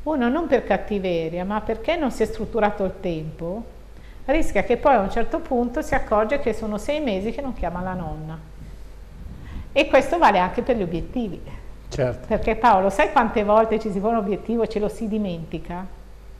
uno 0.05 0.29
non 0.29 0.47
per 0.47 0.65
cattiveria, 0.65 1.45
ma 1.45 1.61
perché 1.61 1.97
non 1.97 2.11
si 2.11 2.23
è 2.23 2.27
strutturato 2.27 2.85
il 2.85 2.95
tempo, 3.01 3.65
rischia 4.27 4.63
che 4.63 4.77
poi 4.77 4.95
a 4.95 5.01
un 5.01 5.11
certo 5.11 5.41
punto 5.41 5.83
si 5.83 5.95
accorge 5.95 6.39
che 6.41 6.53
sono 6.55 6.79
sei 6.79 7.01
mesi 7.01 7.31
che 7.31 7.41
non 7.41 7.53
chiama 7.53 7.83
la 7.83 7.95
nonna. 7.95 8.39
E 9.73 9.89
questo 9.89 10.19
vale 10.19 10.39
anche 10.39 10.63
per 10.63 10.77
gli 10.77 10.83
obiettivi. 10.83 11.41
Certo. 11.89 12.27
Perché 12.27 12.57
Paolo, 12.57 12.91
sai 12.91 13.13
quante 13.13 13.45
volte 13.45 13.79
ci 13.79 13.91
si 13.91 13.99
pone 13.99 14.17
un 14.17 14.25
obiettivo 14.25 14.63
e 14.63 14.69
ce 14.69 14.79
lo 14.79 14.89
si 14.89 15.09
dimentica? 15.09 15.87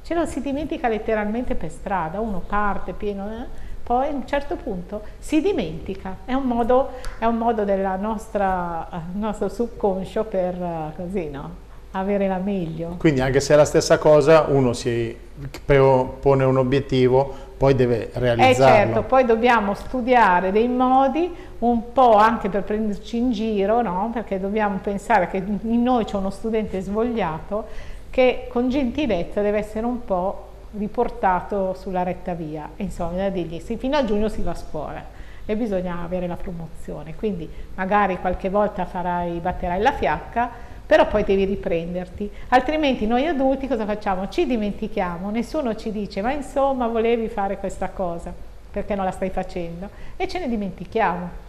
Ce 0.03 0.15
lo 0.15 0.27
si 0.27 0.41
dimentica 0.41 0.89
letteralmente 0.89 1.55
per 1.55 1.71
strada, 1.71 2.21
uno 2.21 2.41
parte 2.41 2.93
pieno, 2.93 3.31
eh? 3.31 3.47
poi 3.83 4.09
a 4.09 4.11
un 4.11 4.27
certo 4.27 4.57
punto 4.57 5.03
si 5.19 5.41
dimentica. 5.41 6.17
È 6.25 6.33
un 6.33 6.45
modo, 6.45 6.93
è 7.19 7.25
un 7.25 7.37
modo 7.37 7.65
del 7.65 7.87
nostro 7.99 9.49
subconscio 9.49 10.25
per 10.25 10.55
uh, 10.55 10.93
così, 10.97 11.29
no? 11.29 11.63
avere 11.93 12.27
la 12.27 12.39
meglio. 12.39 12.97
Quindi 12.99 13.21
anche 13.21 13.41
se 13.41 13.55
è 13.55 13.57
la 13.57 13.65
stessa 13.65 13.99
cosa, 13.99 14.47
uno 14.49 14.73
si 14.73 15.17
pone 15.65 16.45
un 16.45 16.57
obiettivo, 16.57 17.35
poi 17.57 17.75
deve 17.75 18.11
realizzarlo. 18.13 18.51
Eh 18.51 18.55
certo, 18.55 19.03
poi 19.03 19.25
dobbiamo 19.25 19.75
studiare 19.75 20.53
dei 20.53 20.69
modi 20.69 21.33
un 21.61 21.93
po' 21.93 22.15
anche 22.15 22.49
per 22.49 22.63
prenderci 22.63 23.17
in 23.17 23.33
giro, 23.33 23.81
no? 23.81 24.11
perché 24.13 24.41
dobbiamo 24.41 24.79
pensare 24.83 25.29
che 25.29 25.37
in 25.37 25.83
noi 25.83 26.05
c'è 26.05 26.17
uno 26.17 26.31
studente 26.31 26.81
svogliato 26.81 27.67
che 28.11 28.47
con 28.49 28.69
gentilezza 28.69 29.41
deve 29.41 29.59
essere 29.59 29.87
un 29.87 30.05
po' 30.05 30.49
riportato 30.77 31.75
sulla 31.75 32.03
retta 32.03 32.35
via. 32.35 32.69
Insomma, 32.77 33.17
da 33.17 33.29
dirgli, 33.29 33.61
sì, 33.61 33.77
fino 33.77 33.97
a 33.97 34.05
giugno 34.05 34.29
si 34.29 34.43
va 34.43 34.53
a 34.53 34.57
scuola 34.57 35.13
e 35.47 35.57
bisogna 35.57 36.01
avere 36.03 36.27
la 36.27 36.37
promozione, 36.37 37.15
quindi 37.15 37.49
magari 37.75 38.19
qualche 38.19 38.49
volta 38.49 38.87
farai, 38.87 39.41
batterai 39.41 39.81
la 39.81 39.93
fiacca, 39.93 40.51
però 40.87 41.07
poi 41.07 41.25
devi 41.25 41.45
riprenderti, 41.45 42.31
altrimenti 42.49 43.07
noi 43.07 43.27
adulti 43.27 43.67
cosa 43.67 43.87
facciamo? 43.87 44.29
Ci 44.29 44.47
dimentichiamo, 44.47 45.31
nessuno 45.31 45.75
ci 45.77 45.91
dice 45.91 46.21
ma 46.21 46.33
insomma 46.33 46.87
volevi 46.87 47.29
fare 47.29 47.59
questa 47.59 47.89
cosa, 47.89 48.33
perché 48.71 48.95
non 48.95 49.05
la 49.05 49.11
stai 49.11 49.31
facendo 49.31 49.89
e 50.17 50.29
ce 50.29 50.39
ne 50.39 50.49
dimentichiamo. 50.49 51.43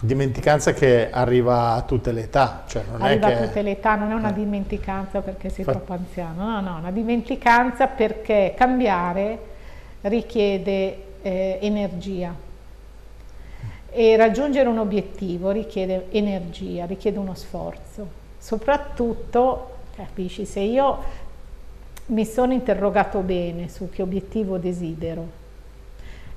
Dimenticanza 0.00 0.72
che 0.72 1.10
arriva 1.10 1.72
a 1.72 1.82
tutte 1.82 2.12
le 2.12 2.22
età, 2.22 2.62
cioè 2.66 2.82
non 2.90 3.02
arriva 3.02 3.26
è 3.28 3.36
che... 3.36 3.42
a 3.42 3.46
tutte 3.46 3.62
le 3.62 3.70
età, 3.72 3.96
non 3.96 4.10
è 4.10 4.14
una 4.14 4.30
eh. 4.30 4.34
dimenticanza 4.34 5.20
perché 5.20 5.50
sei 5.50 5.64
Fa... 5.64 5.72
troppo 5.72 5.92
anziano, 5.92 6.44
no, 6.44 6.60
no, 6.60 6.76
una 6.78 6.90
dimenticanza 6.90 7.88
perché 7.88 8.54
cambiare 8.56 9.38
richiede 10.02 10.96
eh, 11.20 11.58
energia 11.60 12.32
e 13.90 14.16
raggiungere 14.16 14.68
un 14.68 14.78
obiettivo 14.78 15.50
richiede 15.50 16.06
energia, 16.10 16.86
richiede 16.86 17.18
uno 17.18 17.34
sforzo 17.34 18.17
soprattutto, 18.38 19.76
capisci, 19.94 20.44
se 20.44 20.60
io 20.60 21.26
mi 22.06 22.24
sono 22.24 22.52
interrogato 22.52 23.20
bene 23.20 23.68
su 23.68 23.90
che 23.90 24.02
obiettivo 24.02 24.56
desidero 24.56 25.46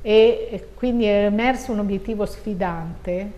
e 0.01 0.69
quindi 0.73 1.05
è 1.05 1.25
emerso 1.25 1.71
un 1.71 1.79
obiettivo 1.79 2.25
sfidante, 2.25 3.31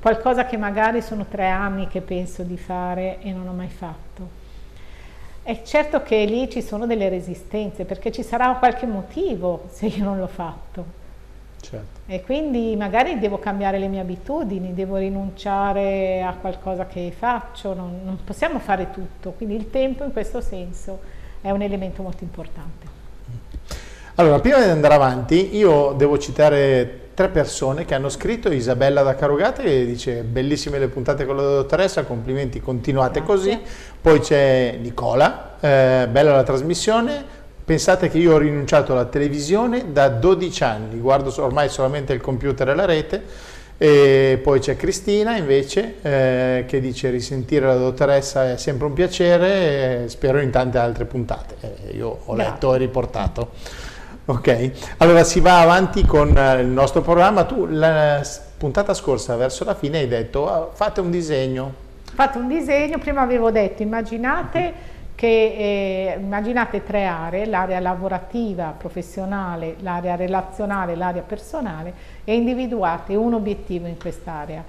qualcosa 0.00 0.46
che 0.46 0.56
magari 0.56 1.02
sono 1.02 1.26
tre 1.26 1.48
anni 1.48 1.88
che 1.88 2.00
penso 2.00 2.42
di 2.44 2.56
fare 2.56 3.18
e 3.20 3.32
non 3.32 3.48
ho 3.48 3.52
mai 3.52 3.68
fatto. 3.68 4.44
È 5.42 5.62
certo 5.62 6.02
che 6.02 6.24
lì 6.24 6.48
ci 6.48 6.62
sono 6.62 6.86
delle 6.86 7.08
resistenze 7.08 7.84
perché 7.84 8.12
ci 8.12 8.22
sarà 8.22 8.54
qualche 8.54 8.86
motivo 8.86 9.64
se 9.70 9.86
io 9.86 10.04
non 10.04 10.18
l'ho 10.18 10.26
fatto. 10.26 10.95
Certo. 11.68 12.00
E 12.06 12.22
quindi 12.22 12.76
magari 12.76 13.18
devo 13.18 13.40
cambiare 13.40 13.78
le 13.78 13.88
mie 13.88 13.98
abitudini, 13.98 14.72
devo 14.72 14.96
rinunciare 14.96 16.22
a 16.22 16.34
qualcosa 16.34 16.86
che 16.86 17.12
faccio, 17.16 17.74
non, 17.74 18.02
non 18.04 18.18
possiamo 18.22 18.60
fare 18.60 18.90
tutto, 18.92 19.32
quindi 19.32 19.56
il 19.56 19.68
tempo 19.70 20.04
in 20.04 20.12
questo 20.12 20.40
senso 20.40 21.00
è 21.40 21.50
un 21.50 21.62
elemento 21.62 22.02
molto 22.02 22.22
importante. 22.22 22.94
Allora, 24.14 24.38
prima 24.38 24.62
di 24.62 24.70
andare 24.70 24.94
avanti, 24.94 25.56
io 25.56 25.92
devo 25.96 26.18
citare 26.18 27.00
tre 27.14 27.28
persone 27.28 27.84
che 27.84 27.94
hanno 27.94 28.10
scritto, 28.10 28.50
Isabella 28.52 29.02
da 29.02 29.14
Carugate 29.14 29.62
che 29.62 29.84
dice 29.86 30.22
bellissime 30.22 30.78
le 30.78 30.88
puntate 30.88 31.26
con 31.26 31.34
la 31.34 31.42
dottoressa, 31.42 32.04
complimenti, 32.04 32.60
continuate 32.60 33.22
Grazie. 33.22 33.34
così, 33.34 33.60
poi 34.00 34.20
c'è 34.20 34.78
Nicola, 34.80 35.56
eh, 35.58 36.06
bella 36.08 36.32
la 36.32 36.42
trasmissione, 36.44 37.24
Pensate 37.66 38.08
che 38.08 38.18
io 38.18 38.34
ho 38.34 38.38
rinunciato 38.38 38.92
alla 38.92 39.06
televisione 39.06 39.90
da 39.90 40.08
12 40.08 40.62
anni, 40.62 41.00
guardo 41.00 41.34
ormai 41.42 41.68
solamente 41.68 42.12
il 42.12 42.20
computer 42.20 42.68
e 42.68 42.74
la 42.76 42.84
rete, 42.84 43.24
e 43.76 44.38
poi 44.40 44.60
c'è 44.60 44.76
Cristina 44.76 45.36
invece 45.36 45.96
eh, 46.00 46.64
che 46.68 46.78
dice 46.78 47.10
risentire 47.10 47.66
la 47.66 47.74
dottoressa 47.74 48.52
è 48.52 48.56
sempre 48.56 48.86
un 48.86 48.92
piacere, 48.92 50.04
e 50.04 50.08
spero 50.08 50.38
in 50.38 50.50
tante 50.50 50.78
altre 50.78 51.06
puntate. 51.06 51.56
Eh, 51.60 51.96
io 51.96 52.20
ho 52.26 52.36
letto 52.36 52.72
e 52.72 52.78
riportato. 52.78 53.50
Ok, 54.26 54.70
allora 54.98 55.24
si 55.24 55.40
va 55.40 55.60
avanti 55.60 56.04
con 56.04 56.38
eh, 56.38 56.60
il 56.60 56.68
nostro 56.68 57.00
programma. 57.00 57.42
Tu 57.42 57.66
la 57.66 58.22
puntata 58.56 58.94
scorsa, 58.94 59.34
verso 59.34 59.64
la 59.64 59.74
fine, 59.74 59.98
hai 59.98 60.08
detto 60.08 60.48
ah, 60.48 60.70
fate 60.72 61.00
un 61.00 61.10
disegno. 61.10 61.74
Fate 62.14 62.38
un 62.38 62.46
disegno, 62.46 62.98
prima 62.98 63.22
avevo 63.22 63.50
detto 63.50 63.82
immaginate 63.82 64.94
che 65.16 65.26
eh, 65.26 66.18
immaginate 66.20 66.84
tre 66.84 67.06
aree, 67.06 67.46
l'area 67.46 67.80
lavorativa, 67.80 68.74
professionale, 68.76 69.76
l'area 69.80 70.14
relazionale, 70.14 70.94
l'area 70.94 71.22
personale 71.22 71.92
e 72.22 72.34
individuate 72.34 73.16
un 73.16 73.32
obiettivo 73.32 73.86
in 73.86 73.96
quest'area. 73.98 74.62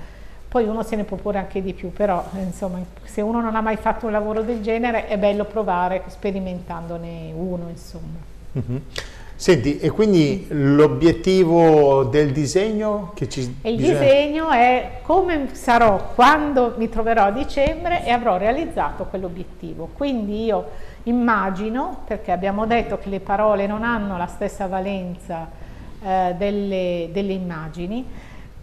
Poi 0.48 0.64
uno 0.64 0.82
se 0.84 0.96
ne 0.96 1.04
può 1.04 1.18
porre 1.18 1.40
anche 1.40 1.62
di 1.62 1.74
più, 1.74 1.92
però 1.92 2.24
insomma 2.36 2.80
se 3.04 3.20
uno 3.20 3.42
non 3.42 3.58
ha 3.58 3.62
mai 3.62 3.76
fatto 3.76 4.06
un 4.06 4.14
lavoro 4.14 4.42
del 4.42 4.62
genere 4.62 5.08
è 5.08 5.18
bello 5.18 5.44
provare 5.44 6.04
sperimentandone 6.08 7.34
uno 7.36 7.68
insomma. 7.68 8.18
Mm 8.58 8.62
-hmm. 8.62 8.80
Senti, 9.40 9.78
e 9.78 9.92
quindi 9.92 10.48
l'obiettivo 10.50 12.06
del 12.06 12.32
disegno 12.32 13.12
che 13.14 13.30
ci... 13.30 13.42
Il 13.42 13.76
bisogna... 13.76 14.00
disegno 14.00 14.50
è 14.50 15.00
come 15.04 15.50
sarò 15.52 16.10
quando 16.16 16.74
mi 16.78 16.90
troverò 16.90 17.26
a 17.26 17.32
dicembre 17.32 18.04
e 18.04 18.10
avrò 18.10 18.38
realizzato 18.38 19.06
quell'obiettivo. 19.06 19.90
Quindi 19.94 20.46
io 20.46 20.66
immagino, 21.04 22.02
perché 22.08 22.32
abbiamo 22.32 22.66
detto 22.66 22.98
che 22.98 23.10
le 23.10 23.20
parole 23.20 23.68
non 23.68 23.84
hanno 23.84 24.18
la 24.18 24.26
stessa 24.26 24.66
valenza 24.66 25.48
eh, 26.02 26.34
delle, 26.36 27.10
delle 27.12 27.34
immagini, 27.34 28.06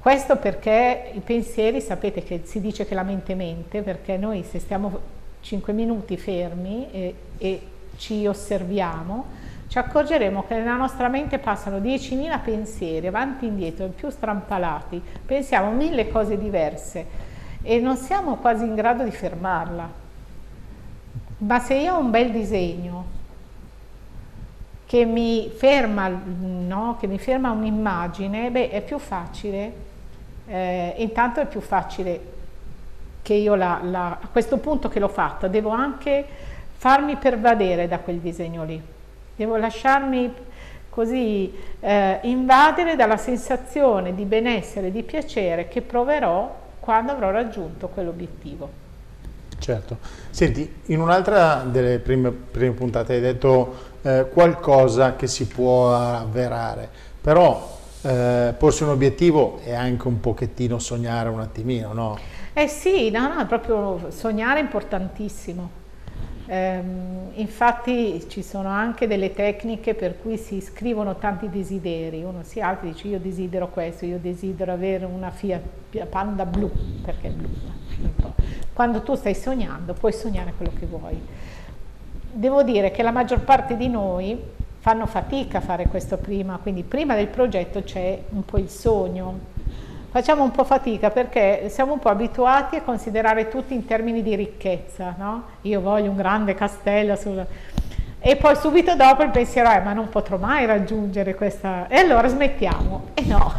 questo 0.00 0.38
perché 0.38 1.12
i 1.14 1.20
pensieri, 1.20 1.80
sapete 1.80 2.24
che 2.24 2.40
si 2.42 2.60
dice 2.60 2.84
che 2.84 2.96
la 2.96 3.04
mente 3.04 3.36
mente, 3.36 3.82
perché 3.82 4.16
noi 4.16 4.42
se 4.42 4.58
stiamo 4.58 4.98
5 5.40 5.72
minuti 5.72 6.16
fermi 6.16 6.88
e, 6.90 7.14
e 7.38 7.60
ci 7.96 8.26
osserviamo, 8.26 9.52
ci 9.74 9.80
accorgeremo 9.80 10.44
che 10.44 10.54
nella 10.54 10.76
nostra 10.76 11.08
mente 11.08 11.40
passano 11.40 11.78
10.000 11.78 12.40
pensieri 12.44 13.08
avanti 13.08 13.44
e 13.44 13.48
indietro, 13.48 13.88
più 13.88 14.08
strampalati, 14.08 15.02
pensiamo 15.26 15.72
mille 15.72 16.08
cose 16.10 16.38
diverse 16.38 17.04
e 17.60 17.80
non 17.80 17.96
siamo 17.96 18.36
quasi 18.36 18.62
in 18.62 18.76
grado 18.76 19.02
di 19.02 19.10
fermarla. 19.10 19.90
Ma 21.38 21.58
se 21.58 21.74
io 21.74 21.92
ho 21.92 21.98
un 21.98 22.12
bel 22.12 22.30
disegno 22.30 23.04
che 24.86 25.04
mi 25.04 25.50
ferma, 25.52 26.06
no? 26.06 26.96
ferma 27.16 27.50
un'immagine, 27.50 28.52
beh, 28.52 28.70
è 28.70 28.80
più 28.80 29.00
facile, 29.00 29.72
eh, 30.46 30.94
intanto 30.98 31.40
è 31.40 31.46
più 31.46 31.60
facile 31.60 32.32
che 33.22 33.34
io 33.34 33.56
la, 33.56 33.80
la, 33.82 34.18
a 34.22 34.28
questo 34.30 34.58
punto 34.58 34.88
che 34.88 35.00
l'ho 35.00 35.08
fatta, 35.08 35.48
devo 35.48 35.70
anche 35.70 36.24
farmi 36.76 37.16
pervadere 37.16 37.88
da 37.88 37.98
quel 37.98 38.18
disegno 38.18 38.62
lì 38.62 38.92
Devo 39.36 39.56
lasciarmi 39.56 40.32
così 40.90 41.52
eh, 41.80 42.20
invadere 42.22 42.94
dalla 42.94 43.16
sensazione 43.16 44.14
di 44.14 44.24
benessere, 44.24 44.92
di 44.92 45.02
piacere 45.02 45.66
che 45.66 45.82
proverò 45.82 46.62
quando 46.78 47.12
avrò 47.12 47.30
raggiunto 47.30 47.88
quell'obiettivo. 47.88 48.82
Certo. 49.58 49.98
Senti, 50.30 50.82
in 50.86 51.00
un'altra 51.00 51.64
delle 51.66 51.98
prime, 51.98 52.30
prime, 52.30 52.74
puntate 52.74 53.14
hai 53.14 53.20
detto 53.20 53.74
eh, 54.02 54.28
qualcosa 54.32 55.16
che 55.16 55.26
si 55.26 55.46
può 55.46 55.94
avverare, 55.94 56.88
però 57.20 57.76
eh, 58.02 58.54
porsi 58.56 58.82
un 58.82 58.90
obiettivo 58.90 59.60
è 59.64 59.72
anche 59.74 60.06
un 60.06 60.20
pochettino 60.20 60.78
sognare 60.78 61.28
un 61.28 61.40
attimino, 61.40 61.92
no? 61.92 62.18
Eh 62.52 62.68
sì, 62.68 63.10
no, 63.10 63.34
no, 63.34 63.46
proprio 63.46 64.10
sognare 64.10 64.60
è 64.60 64.62
importantissimo. 64.62 65.82
Eh, 66.46 66.82
infatti 67.34 68.28
ci 68.28 68.42
sono 68.42 68.68
anche 68.68 69.06
delle 69.06 69.32
tecniche 69.32 69.94
per 69.94 70.18
cui 70.20 70.36
si 70.36 70.60
scrivono 70.60 71.16
tanti 71.16 71.48
desideri, 71.48 72.22
uno 72.22 72.42
si 72.42 72.60
alza 72.60 72.82
e 72.84 72.88
dice 72.88 73.08
io 73.08 73.18
desidero 73.18 73.68
questo, 73.68 74.04
io 74.04 74.18
desidero 74.18 74.72
avere 74.72 75.06
una 75.06 75.30
Fiat 75.30 76.04
Panda 76.10 76.44
blu, 76.44 76.70
perché 77.02 77.28
è 77.28 77.30
blu. 77.30 77.48
Quando 78.74 79.02
tu 79.02 79.14
stai 79.14 79.34
sognando 79.34 79.94
puoi 79.94 80.12
sognare 80.12 80.52
quello 80.56 80.72
che 80.78 80.84
vuoi. 80.84 81.18
Devo 82.32 82.62
dire 82.62 82.90
che 82.90 83.02
la 83.02 83.12
maggior 83.12 83.40
parte 83.40 83.76
di 83.76 83.88
noi 83.88 84.38
fanno 84.80 85.06
fatica 85.06 85.58
a 85.58 85.60
fare 85.62 85.86
questo 85.86 86.18
prima, 86.18 86.58
quindi 86.60 86.82
prima 86.82 87.14
del 87.14 87.28
progetto 87.28 87.82
c'è 87.82 88.20
un 88.30 88.44
po' 88.44 88.58
il 88.58 88.68
sogno, 88.68 89.52
facciamo 90.14 90.44
un 90.44 90.52
po' 90.52 90.62
fatica 90.62 91.10
perché 91.10 91.68
siamo 91.70 91.94
un 91.94 91.98
po' 91.98 92.08
abituati 92.08 92.76
a 92.76 92.82
considerare 92.82 93.48
tutti 93.48 93.74
in 93.74 93.84
termini 93.84 94.22
di 94.22 94.36
ricchezza, 94.36 95.16
no? 95.18 95.42
Io 95.62 95.80
voglio 95.80 96.10
un 96.10 96.16
grande 96.16 96.54
castello 96.54 97.16
sul... 97.16 97.44
e 98.20 98.36
poi 98.36 98.54
subito 98.54 98.94
dopo 98.94 99.24
il 99.24 99.30
pensiero 99.30 99.70
è 99.70 99.82
ma 99.82 99.92
non 99.92 100.08
potrò 100.10 100.36
mai 100.36 100.66
raggiungere 100.66 101.34
questa... 101.34 101.88
e 101.88 101.96
allora 101.96 102.28
smettiamo. 102.28 103.06
E 103.14 103.24
no, 103.24 103.52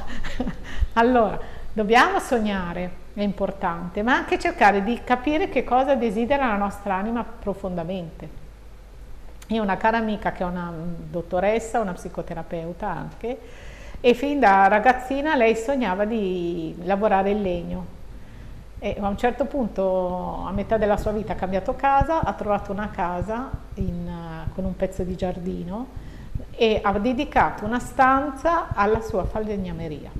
allora 0.94 1.38
dobbiamo 1.74 2.20
sognare, 2.20 2.90
è 3.14 3.22
importante, 3.22 4.02
ma 4.02 4.16
anche 4.16 4.40
cercare 4.40 4.82
di 4.82 5.02
capire 5.04 5.50
che 5.50 5.66
cosa 5.66 5.96
desidera 5.96 6.48
la 6.48 6.56
nostra 6.56 6.94
anima 6.94 7.26
profondamente. 7.26 8.44
Io 9.48 9.60
ho 9.60 9.64
una 9.64 9.76
cara 9.76 9.98
amica 9.98 10.32
che 10.32 10.44
è 10.44 10.46
una 10.46 10.72
dottoressa, 10.74 11.82
una 11.82 11.92
psicoterapeuta 11.92 12.88
anche, 12.88 13.38
e 14.02 14.14
fin 14.14 14.40
da 14.40 14.68
ragazzina 14.68 15.36
lei 15.36 15.56
sognava 15.56 16.06
di 16.06 16.76
lavorare 16.84 17.32
in 17.32 17.42
legno. 17.42 17.86
E 18.80 18.98
a 19.00 19.08
un 19.08 19.18
certo 19.18 19.46
punto, 19.46 20.44
a 20.46 20.52
metà 20.52 20.78
della 20.78 20.98
sua 20.98 21.12
vita, 21.12 21.34
ha 21.34 21.36
cambiato 21.36 21.76
casa, 21.76 22.22
ha 22.22 22.34
trovato 22.34 22.72
una 22.72 22.90
casa 22.90 23.50
in, 23.76 24.10
con 24.54 24.64
un 24.66 24.76
pezzo 24.76 25.04
di 25.04 25.16
giardino 25.16 25.88
e 26.52 26.80
ha 26.84 26.92
dedicato 27.00 27.66
una 27.66 27.80
stanza 27.80 28.68
alla 28.76 29.02
sua 29.02 29.26
falegnameria. 29.26 30.12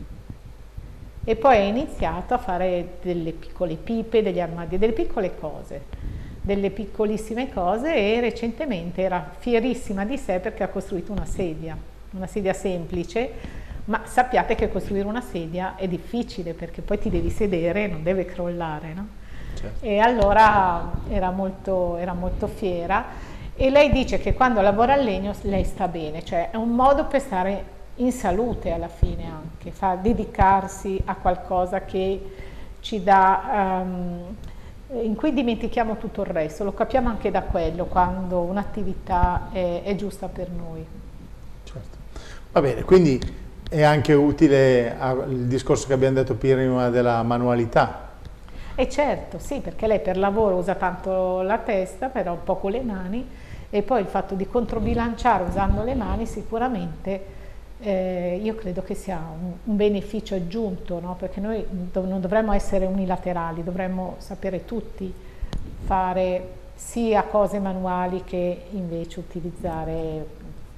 E 1.24 1.36
poi 1.36 1.58
ha 1.58 1.64
iniziato 1.64 2.34
a 2.34 2.38
fare 2.38 2.98
delle 3.02 3.32
piccole 3.32 3.76
pipe, 3.76 4.22
degli 4.22 4.40
armadi, 4.40 4.78
delle 4.78 4.94
piccole 4.94 5.36
cose, 5.36 5.84
delle 6.42 6.70
piccolissime 6.70 7.52
cose 7.52 7.96
e 7.96 8.20
recentemente 8.20 9.02
era 9.02 9.32
fierissima 9.38 10.06
di 10.06 10.18
sé 10.18 10.40
perché 10.40 10.64
ha 10.64 10.68
costruito 10.68 11.12
una 11.12 11.26
sedia, 11.26 11.76
una 12.12 12.28
sedia 12.28 12.54
semplice 12.54 13.64
ma 13.86 14.02
sappiate 14.06 14.56
che 14.56 14.70
costruire 14.70 15.08
una 15.08 15.22
sedia 15.22 15.76
è 15.76 15.88
difficile 15.88 16.54
perché 16.54 16.82
poi 16.82 17.00
ti 17.00 17.10
devi 17.10 17.30
sedere 17.30 17.84
e 17.84 17.88
non 17.88 18.04
deve 18.04 18.26
crollare. 18.26 18.94
No? 18.94 19.08
Certo. 19.56 19.86
E 19.86 20.00
allora 20.00 20.92
era 21.10 21.32
molto, 21.32 21.98
era 21.98 22.14
molto 22.14 22.48
fiera 22.48 23.34
e 23.56 23.70
lei 23.70 23.92
dice 23.92 24.20
che 24.20 24.34
quando 24.34 24.62
lavora 24.62 24.94
al 24.94 25.04
legno 25.04 25.34
lei 25.44 25.64
sta 25.64 25.88
bene, 25.88 26.24
cioè 26.24 26.50
è 26.52 26.58
un 26.58 26.72
modo 26.72 27.06
per 27.06 27.22
stare 27.22 27.74
in 27.98 28.12
salute 28.12 28.72
alla 28.72 28.90
fine 28.90 29.26
anche, 29.26 29.72
fa 29.72 29.96
dedicarsi 29.96 31.02
a 31.06 31.16
qualcosa 31.16 31.86
che 31.86 32.34
ci 32.82 33.02
dà, 33.02 33.82
um, 33.82 34.36
in 35.02 35.16
cui 35.16 35.34
dimentichiamo 35.34 35.98
tutto 35.98 36.22
il 36.22 36.28
resto, 36.28 36.66
lo 36.66 36.74
capiamo 36.74 37.08
anche 37.08 37.32
da 37.32 37.44
quello 37.44 37.86
quando 37.86 38.40
un'attività 38.40 39.50
è, 39.52 39.84
è 39.84 39.96
giusta 39.96 40.28
per 40.28 40.50
noi. 40.50 40.86
Certo. 41.64 41.98
Va 42.52 42.62
bene, 42.62 42.84
quindi 42.84 43.20
è 43.70 43.82
anche 43.82 44.14
utile 44.14 44.96
il 45.28 45.46
discorso 45.48 45.88
che 45.88 45.94
abbiamo 45.94 46.16
detto 46.16 46.36
prima 46.36 46.90
della 46.90 47.24
manualità. 47.24 48.04
E 48.76 48.90
certo, 48.90 49.40
sì, 49.40 49.60
perché 49.60 49.88
lei 49.88 50.00
per 50.00 50.18
lavoro 50.18 50.56
usa 50.56 50.76
tanto 50.76 51.42
la 51.42 51.58
testa, 51.60 52.10
però 52.10 52.36
poco 52.36 52.68
le 52.68 52.82
mani, 52.82 53.28
e 53.70 53.82
poi 53.82 54.02
il 54.02 54.08
fatto 54.08 54.36
di 54.36 54.48
controbilanciare 54.48 55.44
usando 55.44 55.84
le 55.84 55.96
mani 55.96 56.26
sicuramente 56.26 57.44
eh, 57.80 58.40
io 58.42 58.56
credo 58.56 58.82
che 58.84 58.96
sia 58.96 59.18
un, 59.18 59.52
un 59.64 59.76
beneficio 59.76 60.36
aggiunto, 60.36 61.00
no? 61.00 61.16
perché 61.16 61.40
noi 61.40 61.66
dov 61.70 62.08
non 62.08 62.22
dovremmo 62.22 62.54
essere 62.54 62.86
unilaterali, 62.86 63.64
dovremmo 63.64 64.16
sapere 64.20 64.66
tutti 64.66 65.14
fare 65.84 66.64
sia 66.76 67.24
cose 67.24 67.60
manuali 67.60 68.24
che 68.24 68.64
invece 68.72 69.20
utilizzare 69.20 70.26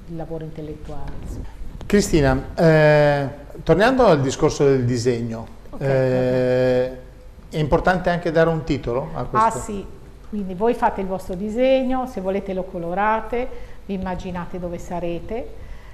il 0.08 0.16
lavoro 0.16 0.44
intellettuale. 0.44 1.57
Cristina, 1.88 2.50
eh, 2.54 3.30
tornando 3.64 4.08
al 4.08 4.20
discorso 4.20 4.66
del 4.66 4.84
disegno, 4.84 5.48
okay, 5.70 5.88
eh, 5.88 6.84
okay. 6.84 6.98
è 7.50 7.58
importante 7.60 8.10
anche 8.10 8.30
dare 8.30 8.50
un 8.50 8.66
titolo 8.66 9.08
a 9.14 9.24
questo? 9.24 9.48
Ah 9.48 9.62
sì, 9.62 9.86
quindi 10.28 10.54
voi 10.54 10.74
fate 10.74 11.00
il 11.00 11.08
vostro 11.08 11.36
disegno, 11.36 12.06
se 12.06 12.20
volete 12.20 12.54
lo 12.54 12.64
colorate, 12.64 13.48
vi 13.86 13.94
immaginate 13.94 14.60
dove 14.60 14.80
sarete, 14.80 15.48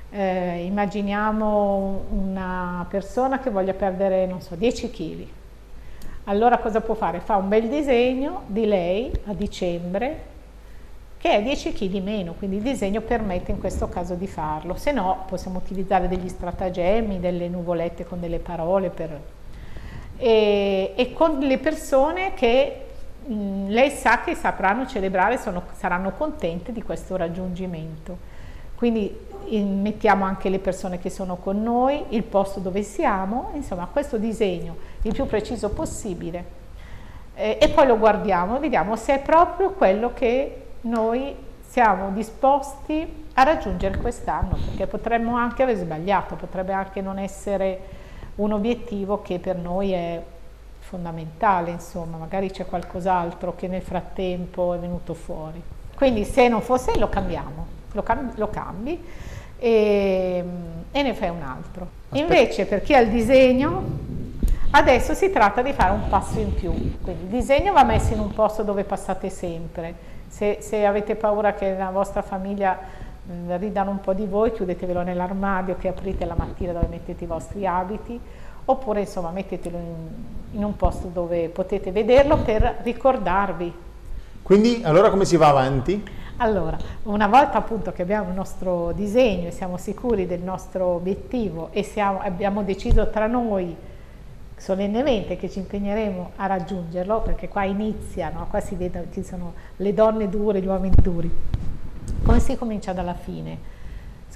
eh, 0.09 0.63
immaginiamo 0.65 2.05
una 2.09 2.87
persona 2.89 3.37
che 3.37 3.51
voglia 3.51 3.75
perdere, 3.75 4.25
non 4.25 4.41
so, 4.41 4.55
10 4.55 4.89
kg. 4.89 5.27
Allora 6.23 6.57
cosa 6.57 6.81
può 6.81 6.95
fare? 6.95 7.19
Fa 7.19 7.35
un 7.35 7.47
bel 7.47 7.69
disegno 7.69 8.45
di 8.47 8.65
lei 8.65 9.11
a 9.25 9.33
dicembre, 9.35 10.31
che 11.23 11.37
è 11.37 11.41
10 11.41 11.71
kg 11.71 12.03
meno, 12.03 12.33
quindi 12.33 12.57
il 12.57 12.61
disegno 12.63 12.99
permette 12.99 13.51
in 13.51 13.57
questo 13.57 13.87
caso 13.87 14.13
di 14.15 14.27
farlo, 14.27 14.75
se 14.75 14.91
no 14.91 15.23
possiamo 15.25 15.57
utilizzare 15.57 16.09
degli 16.09 16.27
stratagemmi, 16.27 17.21
delle 17.21 17.47
nuvolette 17.47 18.03
con 18.03 18.19
delle 18.19 18.39
parole 18.39 18.89
per... 18.89 19.21
e, 20.17 20.91
e 20.93 21.13
con 21.13 21.39
le 21.39 21.57
persone 21.59 22.33
che 22.33 22.87
mh, 23.25 23.69
lei 23.69 23.89
sa 23.89 24.19
che 24.19 24.35
sapranno 24.35 24.85
celebrare, 24.85 25.37
sono, 25.37 25.63
saranno 25.77 26.11
contente 26.11 26.73
di 26.73 26.81
questo 26.83 27.15
raggiungimento. 27.15 28.17
Quindi 28.75 29.17
in, 29.45 29.79
mettiamo 29.81 30.25
anche 30.25 30.49
le 30.49 30.59
persone 30.59 30.99
che 30.99 31.09
sono 31.09 31.37
con 31.37 31.63
noi, 31.63 32.03
il 32.09 32.23
posto 32.23 32.59
dove 32.59 32.83
siamo, 32.83 33.51
insomma 33.53 33.87
questo 33.89 34.17
disegno 34.17 34.75
il 35.03 35.13
più 35.13 35.25
preciso 35.25 35.69
possibile 35.69 36.61
e 37.35 37.71
poi 37.73 37.87
lo 37.87 37.97
guardiamo 37.97 38.57
e 38.57 38.59
vediamo 38.59 38.95
se 38.95 39.15
è 39.15 39.19
proprio 39.19 39.71
quello 39.71 40.13
che 40.13 40.62
noi 40.83 41.35
siamo 41.67 42.11
disposti 42.11 43.25
a 43.33 43.43
raggiungere 43.43 43.97
quest'anno, 43.97 44.55
perché 44.55 44.87
potremmo 44.87 45.35
anche 45.35 45.63
aver 45.63 45.77
sbagliato, 45.77 46.35
potrebbe 46.35 46.71
anche 46.71 47.01
non 47.01 47.17
essere 47.17 47.79
un 48.35 48.51
obiettivo 48.51 49.21
che 49.21 49.39
per 49.39 49.57
noi 49.57 49.91
è 49.91 50.21
fondamentale, 50.79 51.71
insomma, 51.71 52.17
magari 52.17 52.51
c'è 52.51 52.65
qualcos'altro 52.65 53.55
che 53.55 53.67
nel 53.67 53.81
frattempo 53.81 54.73
è 54.73 54.77
venuto 54.77 55.13
fuori. 55.13 55.61
Quindi 55.95 56.25
se 56.25 56.47
non 56.47 56.61
fosse 56.61 56.97
lo 56.99 57.09
cambiamo, 57.09 57.65
lo, 57.93 58.03
cam 58.03 58.31
lo 58.35 58.49
cambi 58.49 59.01
e, 59.57 60.43
e, 60.91 61.01
ne 61.01 61.13
fai 61.13 61.29
un 61.29 61.41
altro. 61.41 61.87
Aspetta. 62.09 62.21
Invece 62.21 62.65
per 62.65 62.81
chi 62.83 62.93
ha 62.93 62.99
il 62.99 63.09
disegno, 63.09 63.83
adesso 64.71 65.13
si 65.13 65.31
tratta 65.31 65.61
di 65.61 65.73
fare 65.73 65.91
un 65.91 66.07
passo 66.09 66.39
in 66.39 66.53
più, 66.53 66.71
quindi 67.01 67.23
il 67.23 67.29
disegno 67.29 67.73
va 67.73 67.83
messo 67.83 68.13
in 68.13 68.19
un 68.19 68.33
posto 68.33 68.63
dove 68.63 68.83
passate 68.83 69.29
sempre, 69.29 70.11
se, 70.33 70.57
se 70.61 70.83
avete 70.83 71.15
paura 71.15 71.53
che 71.53 71.75
la 71.77 71.91
vostra 71.91 72.23
famiglia 72.23 72.75
mh, 73.23 73.33
mm, 73.33 73.55
ridano 73.57 73.91
un 73.91 73.99
po' 73.99 74.13
di 74.13 74.25
voi, 74.25 74.51
chiudetevelo 74.51 75.03
nell'armadio 75.03 75.75
che 75.77 75.89
aprite 75.89 76.25
la 76.25 76.33
mattina 76.35 76.71
dove 76.71 76.87
mettete 76.87 77.23
i 77.23 77.27
vostri 77.27 77.67
abiti, 77.67 78.19
oppure 78.65 79.01
insomma 79.01 79.29
mettetelo 79.29 79.77
in, 79.77 80.57
in 80.57 80.63
un 80.63 80.75
posto 80.75 81.07
dove 81.13 81.49
potete 81.49 81.91
vederlo 81.91 82.37
per 82.37 82.79
ricordarvi. 82.81 83.71
Quindi 84.41 84.81
allora 84.83 85.11
come 85.11 85.23
si 85.23 85.37
va 85.37 85.49
avanti? 85.49 86.03
Allora, 86.37 86.77
una 87.03 87.27
volta 87.27 87.59
appunto 87.59 87.91
che 87.91 88.01
abbiamo 88.01 88.29
il 88.29 88.35
nostro 88.35 88.91
disegno 88.93 89.49
e 89.49 89.51
siamo 89.51 89.77
sicuri 89.77 90.25
del 90.25 90.41
nostro 90.41 90.87
obiettivo 90.87 91.69
e 91.71 91.83
siamo, 91.83 92.21
abbiamo 92.21 92.63
deciso 92.63 93.07
tra 93.11 93.27
noi 93.27 93.75
solennemente 94.57 95.35
che 95.35 95.49
ci 95.49 95.59
impegneremo 95.59 96.31
a 96.37 96.45
raggiungerlo, 96.45 97.21
perché 97.21 97.47
qua 97.47 97.63
inizia, 97.63 98.29
no? 98.29 98.47
qua 98.49 98.59
si 98.59 98.75
vede, 98.75 99.07
ci 99.11 99.23
sono 99.23 99.53
le 99.77 99.93
donne 99.93 100.29
dure, 100.29 100.61
gli 100.61 100.67
uomini 100.67 100.95
duri. 101.01 101.31
Come 102.23 102.39
si 102.39 102.57
comincia 102.57 102.93
dalla 102.93 103.13
fine? 103.13 103.71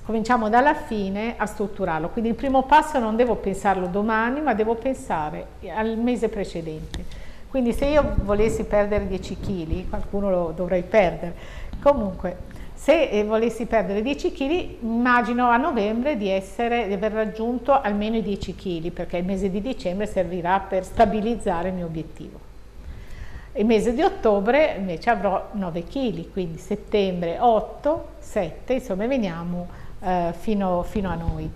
Cominciamo 0.04 0.48
dalla 0.48 0.74
fine 0.74 1.36
a 1.38 1.46
strutturarlo, 1.46 2.10
quindi 2.10 2.30
il 2.30 2.36
primo 2.36 2.64
passo 2.64 2.98
non 2.98 3.18
devo 3.18 3.36
pensarlo 3.36 3.88
domani, 3.88 4.40
ma 4.40 4.54
devo 4.54 4.76
pensare 4.76 5.48
al 5.76 5.98
mese 5.98 6.30
precedente. 6.30 7.04
Quindi 7.50 7.74
se 7.74 7.86
io 7.86 8.16
volessi 8.24 8.64
perdere 8.64 9.08
10 9.08 9.38
kg, 9.40 9.90
qualcuno 9.90 10.30
lo 10.30 10.54
dovrei 10.56 10.84
perdere, 10.84 11.36
comunque 11.82 12.38
se 12.88 13.10
eh, 13.10 13.26
volessi 13.26 13.66
perdere 13.66 14.02
10 14.02 14.32
kg, 14.32 14.78
immagino 14.80 15.50
a 15.50 15.58
novembre 15.58 16.16
di, 16.16 16.30
essere, 16.30 16.88
di 16.88 16.94
aver 16.94 17.12
raggiunto 17.12 17.82
almeno 17.82 18.16
i 18.16 18.22
10 18.22 18.56
kg, 18.56 18.92
perché 18.92 19.18
il 19.18 19.26
mese 19.26 19.52
di 19.52 19.60
dicembre 19.60 20.08
servirà 20.08 20.62
per 20.62 20.86
stabilizzare 20.86 21.68
il 21.68 21.74
mio 21.74 21.86
obiettivo. 21.86 22.40
Il 23.56 23.66
mese 23.66 23.94
di 23.94 24.02
ottobre 24.02 24.76
invece 24.78 25.10
avrò 25.10 25.50
9 25.52 25.84
kg, 25.84 26.32
quindi 26.32 26.60
settembre 26.60 27.38
8, 27.42 28.08
7, 28.20 28.76
insomma 28.76 29.06
veniamo 29.06 29.68
eh, 30.00 30.34
fino, 30.38 30.82
fino, 30.84 31.10
a 31.10 31.16
noi. 31.16 31.52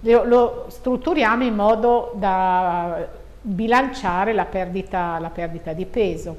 Lo, 0.00 0.24
lo, 0.24 0.66
strutturiamo 0.68 1.42
in 1.42 1.54
modo 1.54 2.12
da 2.16 3.02
bilanciare 3.40 4.34
la 4.34 4.44
perdita, 4.44 5.18
la 5.20 5.30
perdita 5.30 5.72
di 5.72 5.86
peso. 5.86 6.36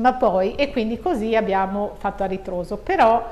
Ma 0.00 0.14
poi, 0.14 0.54
e 0.54 0.72
quindi 0.72 0.98
così 0.98 1.36
abbiamo 1.36 1.92
fatto 1.98 2.22
a 2.22 2.26
ritroso, 2.26 2.78
però 2.78 3.22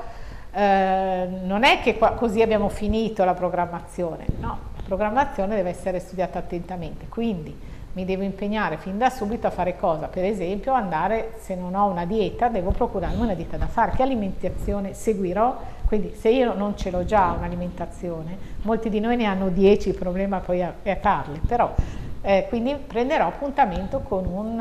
eh, 0.51 1.27
non 1.43 1.63
è 1.63 1.81
che 1.81 1.97
qua, 1.97 2.11
così 2.11 2.43
abbiamo 2.43 2.69
finito 2.69 3.25
la 3.25 3.33
programmazione, 3.33 4.25
no, 4.39 4.57
la 4.75 4.83
programmazione 4.85 5.55
deve 5.55 5.69
essere 5.71 5.99
studiata 5.99 6.37
attentamente, 6.37 7.07
quindi 7.07 7.57
mi 7.93 8.05
devo 8.05 8.21
impegnare 8.21 8.77
fin 8.77 8.99
da 8.99 9.09
subito 9.09 9.47
a 9.47 9.49
fare 9.49 9.77
cosa? 9.77 10.09
Per 10.09 10.23
esempio 10.23 10.73
andare, 10.73 11.33
se 11.39 11.55
non 11.55 11.73
ho 11.73 11.87
una 11.87 12.05
dieta, 12.05 12.49
devo 12.49 12.69
procurarmi 12.69 13.19
una 13.19 13.33
dieta 13.33 13.57
da 13.57 13.65
fare, 13.65 13.93
che 13.95 14.03
alimentazione 14.03 14.93
seguirò, 14.93 15.57
quindi 15.87 16.13
se 16.15 16.29
io 16.29 16.53
non 16.53 16.77
ce 16.77 16.91
l'ho 16.91 17.03
già 17.03 17.33
un'alimentazione, 17.35 18.37
molti 18.61 18.89
di 18.89 18.99
noi 18.99 19.15
ne 19.15 19.25
hanno 19.25 19.49
10, 19.49 19.89
il 19.89 19.95
problema 19.95 20.37
poi 20.37 20.59
è 20.59 20.99
farle, 21.01 21.41
però 21.47 21.73
eh, 22.21 22.45
quindi 22.47 22.75
prenderò 22.75 23.25
appuntamento 23.25 24.01
con 24.01 24.25
un, 24.25 24.59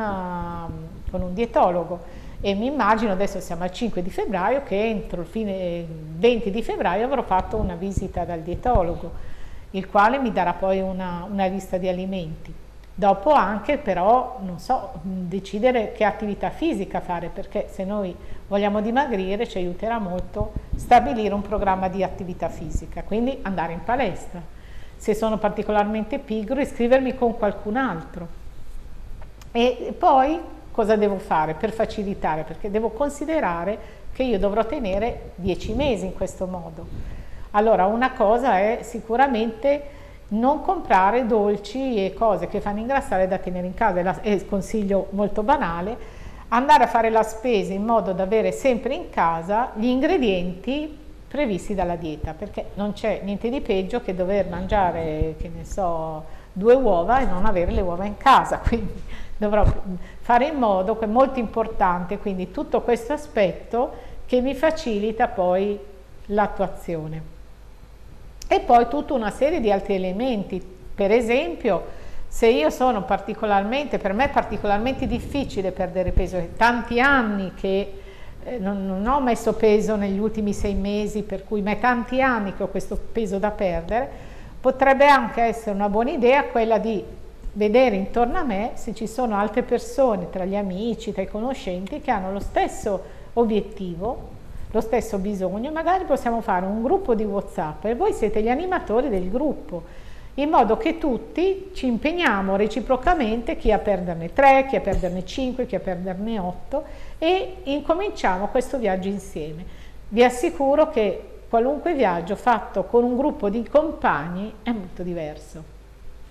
con 1.11 1.23
un 1.23 1.35
dietologo 1.35 2.27
e 2.41 2.55
mi 2.55 2.67
immagino, 2.67 3.11
adesso 3.11 3.41
siamo 3.41 3.65
al 3.65 3.73
5 3.73 4.01
di 4.01 4.11
febbraio, 4.11 4.63
che 4.63 4.81
entro 4.81 5.23
il 5.23 5.27
fine 5.27 5.85
20 5.85 6.51
di 6.53 6.63
febbraio 6.63 7.05
avrò 7.05 7.23
fatto 7.23 7.57
una 7.57 7.75
visita 7.75 8.25
dal 8.25 8.41
dietologo, 8.41 9.11
il 9.73 9.89
quale 9.89 10.19
mi 10.19 10.31
darà 10.31 10.53
poi 10.53 10.81
una, 10.81 11.27
una 11.29 11.47
lista 11.47 11.79
di 11.79 11.89
alimenti. 11.89 12.55
Dopo 12.95 13.33
anche 13.33 13.79
però, 13.79 14.39
non 14.45 14.61
so, 14.61 14.91
decidere 15.03 15.93
che 15.93 16.05
attività 16.05 16.51
fisica 16.51 17.01
fare, 17.01 17.29
perché 17.29 17.69
se 17.71 17.85
noi 17.85 18.15
vogliamo 18.47 18.81
dimagrire 18.81 19.49
ci 19.49 19.59
aiuterà 19.59 19.99
molto 19.99 20.53
stabilire 20.77 21.35
un 21.35 21.43
programma 21.43 21.89
di 21.89 22.05
attività 22.05 22.49
fisica, 22.49 23.03
quindi 23.03 23.39
andare 23.43 23.73
in 23.73 23.83
palestra. 23.83 24.41
Se 24.97 25.15
sono 25.15 25.39
particolarmente 25.39 26.19
pigro, 26.21 26.61
iscrivermi 26.61 27.17
con 27.17 27.37
qualcun 27.37 27.77
altro. 27.77 28.27
E 29.51 29.95
poi 29.97 30.41
cosa 30.79 30.95
devo 30.95 31.19
fare 31.19 31.55
per 31.55 31.73
facilitare? 31.73 32.45
Perché 32.45 32.71
devo 32.71 32.91
considerare 32.91 33.77
che 34.13 34.23
io 34.23 34.39
dovrò 34.39 34.65
tenere 34.65 35.33
10 35.35 35.73
mesi 35.75 36.05
in 36.05 36.15
questo 36.15 36.47
modo. 36.47 36.87
Allora 37.51 37.87
una 37.87 38.13
cosa 38.13 38.61
è 38.61 38.79
sicuramente 38.83 39.83
non 40.29 40.63
comprare 40.63 41.27
dolci 41.27 41.97
e 41.97 42.15
cose 42.15 42.47
che 42.47 42.61
fanno 42.61 42.79
ingrassare 42.79 43.27
da 43.27 43.39
tenere 43.39 43.67
in 43.67 43.75
casa, 43.75 44.21
è 44.21 44.29
il 44.29 44.47
consiglio 44.47 45.09
molto 45.11 45.43
banale, 45.43 45.97
andare 46.51 46.85
a 46.85 46.87
fare 46.87 47.11
la 47.11 47.25
spesa 47.25 47.73
in 47.73 47.85
modo 47.85 48.13
da 48.13 48.23
avere 48.23 48.53
sempre 48.53 48.95
in 48.95 49.11
casa 49.11 49.73
gli 49.75 49.87
ingredienti 49.87 50.97
previsti 51.27 51.75
dalla 51.75 51.97
dieta, 51.97 52.35
perché 52.35 52.67
non 52.75 52.93
c'è 52.93 53.23
niente 53.25 53.51
di 53.51 53.61
peggio 53.61 54.01
che 54.01 54.15
dover 54.15 54.49
mangiare, 54.49 55.35
che 55.41 55.51
ne 55.53 55.65
so, 55.65 56.37
due 56.53 56.75
uova 56.75 57.19
e 57.19 57.25
non 57.25 57.47
avere 57.47 57.73
le 57.73 57.81
uova 57.81 58.05
in 58.05 58.17
casa, 58.17 58.59
quindi 58.65 59.27
dovrò 59.39 59.65
fare 60.21 60.49
in 60.49 60.57
modo, 60.57 60.99
che 60.99 61.07
è 61.07 61.09
molto 61.09 61.39
importante, 61.39 62.19
quindi 62.19 62.51
tutto 62.51 62.83
questo 62.83 63.15
aspetto 63.15 64.07
che 64.27 64.41
mi 64.43 64.55
facilita 64.55 65.29
poi 65.29 65.79
l'attuazione. 66.27 67.37
E 68.47 68.61
poi 68.61 68.89
tutta 68.89 69.15
una 69.15 69.31
serie 69.31 69.61
di 69.61 69.71
altri 69.71 69.95
elementi, 69.95 70.63
per 70.95 71.11
esempio 71.13 71.97
se 72.29 72.49
io 72.49 72.69
sono 72.69 73.05
particolarmente, 73.05 73.97
per 73.97 74.13
me 74.13 74.25
è 74.25 74.31
particolarmente 74.31 75.07
difficile 75.07 75.71
perdere 75.71 76.13
peso, 76.13 76.47
tanti 76.57 77.01
anni 77.01 77.53
che 77.55 77.93
eh, 78.45 78.59
non, 78.59 79.03
ho 79.07 79.21
messo 79.21 79.55
peso 79.55 79.97
negli 79.97 80.19
ultimi 80.19 80.53
sei 80.53 80.75
mesi, 80.75 81.23
per 81.23 81.45
cui 81.45 81.63
ma 81.63 81.71
è 81.71 81.79
tanti 81.79 82.21
anni 82.21 82.55
che 82.55 82.63
ho 82.63 82.69
questo 82.69 83.01
peso 83.13 83.39
da 83.39 83.51
perdere, 83.51 84.09
potrebbe 84.61 85.07
anche 85.07 85.41
essere 85.41 85.75
una 85.75 85.89
buona 85.89 86.11
idea 86.11 86.45
quella 86.45 86.79
di 86.79 87.03
vedere 87.53 87.97
intorno 87.97 88.39
a 88.39 88.43
me 88.43 88.73
se 88.75 88.95
ci 88.95 89.07
sono 89.07 89.37
altre 89.37 89.63
persone, 89.63 90.31
tra 90.31 90.45
gli 90.45 90.57
amici, 90.57 91.13
tra 91.13 91.23
i 91.23 91.29
conoscenti, 91.29 92.01
che 92.01 92.11
hanno 92.11 92.33
lo 92.33 92.41
stesso 92.41 93.03
obiettivo, 93.35 94.37
lo 94.71 94.81
stesso 94.81 95.19
bisogno, 95.19 95.71
magari 95.71 96.05
possiamo 96.05 96.41
fare 96.41 96.67
un 96.67 96.83
gruppo 96.83 97.15
di 97.15 97.25
Whatsapp 97.25 97.85
e 97.87 97.95
voi 97.95 98.13
siete 98.13 98.43
gli 98.43 98.49
animatori 98.49 99.09
del 99.09 99.31
gruppo, 99.31 100.07
in 100.35 100.51
modo 100.51 100.77
che 100.77 100.99
tutti 100.99 101.71
ci 101.75 101.87
impegniamo 101.87 102.55
reciprocamente, 102.55 103.57
chi 103.57 103.73
a 103.73 103.79
perderne 103.79 104.33
3, 104.33 104.67
chi 104.69 104.77
a 104.77 104.81
perderne 104.81 105.25
5, 105.25 105.67
chi 105.67 105.75
a 105.75 105.81
perderne 105.81 106.39
8 106.39 106.85
e 107.19 107.57
incominciamo 107.65 108.49
questo 108.49 108.79
viaggio 108.79 109.09
insieme. 109.09 109.65
Vi 110.09 110.23
assicuro 110.23 110.91
che 110.91 111.23
qualunque 111.49 111.95
viaggio 111.95 112.37
fatto 112.37 112.85
con 112.85 113.03
un 113.05 113.17
gruppo 113.17 113.49
di 113.49 113.67
compagni 113.69 114.53
è 114.63 114.71
molto 114.71 115.03
diverso. 115.03 115.77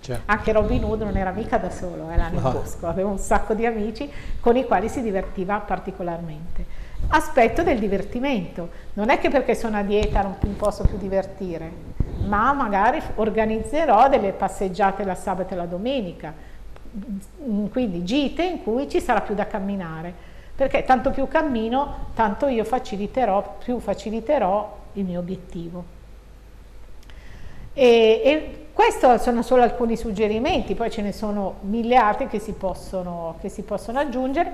Certo. 0.00 0.22
Anche 0.26 0.52
Robin 0.52 0.84
Hood 0.84 1.02
non 1.02 1.16
era 1.16 1.30
mica 1.32 1.58
da 1.58 1.70
solo, 1.70 2.08
era 2.08 2.28
nel 2.28 2.40
no. 2.40 2.52
bosco, 2.52 2.86
aveva 2.86 3.08
un 3.08 3.18
sacco 3.18 3.54
di 3.54 3.66
amici 3.66 4.10
con 4.40 4.56
i 4.56 4.64
quali 4.64 4.88
si 4.88 5.02
divertiva 5.02 5.58
particolarmente. 5.58 6.86
Aspetto 7.08 7.62
del 7.62 7.78
divertimento, 7.78 8.70
non 8.94 9.10
è 9.10 9.18
che 9.18 9.28
perché 9.28 9.54
sono 9.54 9.76
a 9.76 9.82
dieta 9.82 10.22
non 10.22 10.36
mi 10.40 10.52
posso 10.54 10.84
più 10.84 10.98
divertire, 10.98 11.70
ma 12.26 12.52
magari 12.52 13.00
organizzerò 13.16 14.08
delle 14.08 14.32
passeggiate 14.32 15.04
la 15.04 15.14
sabato 15.14 15.54
e 15.54 15.56
la 15.56 15.66
domenica, 15.66 16.32
quindi 17.70 18.04
gite 18.04 18.42
in 18.42 18.62
cui 18.62 18.88
ci 18.88 19.00
sarà 19.00 19.20
più 19.20 19.34
da 19.34 19.46
camminare, 19.46 20.12
perché 20.54 20.84
tanto 20.84 21.10
più 21.10 21.28
cammino, 21.28 22.10
tanto 22.14 22.46
io 22.46 22.64
faciliterò, 22.64 23.56
più 23.62 23.78
faciliterò 23.78 24.76
il 24.94 25.04
mio 25.04 25.20
obiettivo. 25.20 25.96
E, 27.72 28.22
e 28.24 28.66
questi 28.78 29.04
sono 29.18 29.42
solo 29.42 29.62
alcuni 29.62 29.96
suggerimenti, 29.96 30.76
poi 30.76 30.88
ce 30.88 31.02
ne 31.02 31.10
sono 31.10 31.56
miliardi 31.62 32.28
che 32.28 32.38
si 32.38 32.52
possono, 32.52 33.34
che 33.40 33.48
si 33.48 33.62
possono 33.62 33.98
aggiungere. 33.98 34.52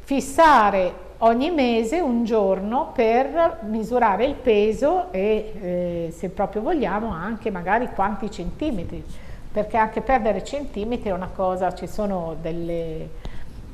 Fissare 0.00 0.92
ogni 1.18 1.50
mese 1.50 1.98
un 1.98 2.22
giorno 2.26 2.92
per 2.94 3.60
misurare 3.62 4.26
il 4.26 4.34
peso 4.34 5.10
e 5.10 5.52
eh, 5.62 6.12
se 6.14 6.28
proprio 6.28 6.60
vogliamo 6.60 7.12
anche 7.12 7.50
magari 7.50 7.88
quanti 7.94 8.30
centimetri, 8.30 9.02
perché 9.50 9.78
anche 9.78 10.02
perdere 10.02 10.44
centimetri 10.44 11.08
è 11.08 11.14
una 11.14 11.30
cosa, 11.34 11.72
ci 11.72 11.86
sono 11.86 12.36
delle, 12.42 13.08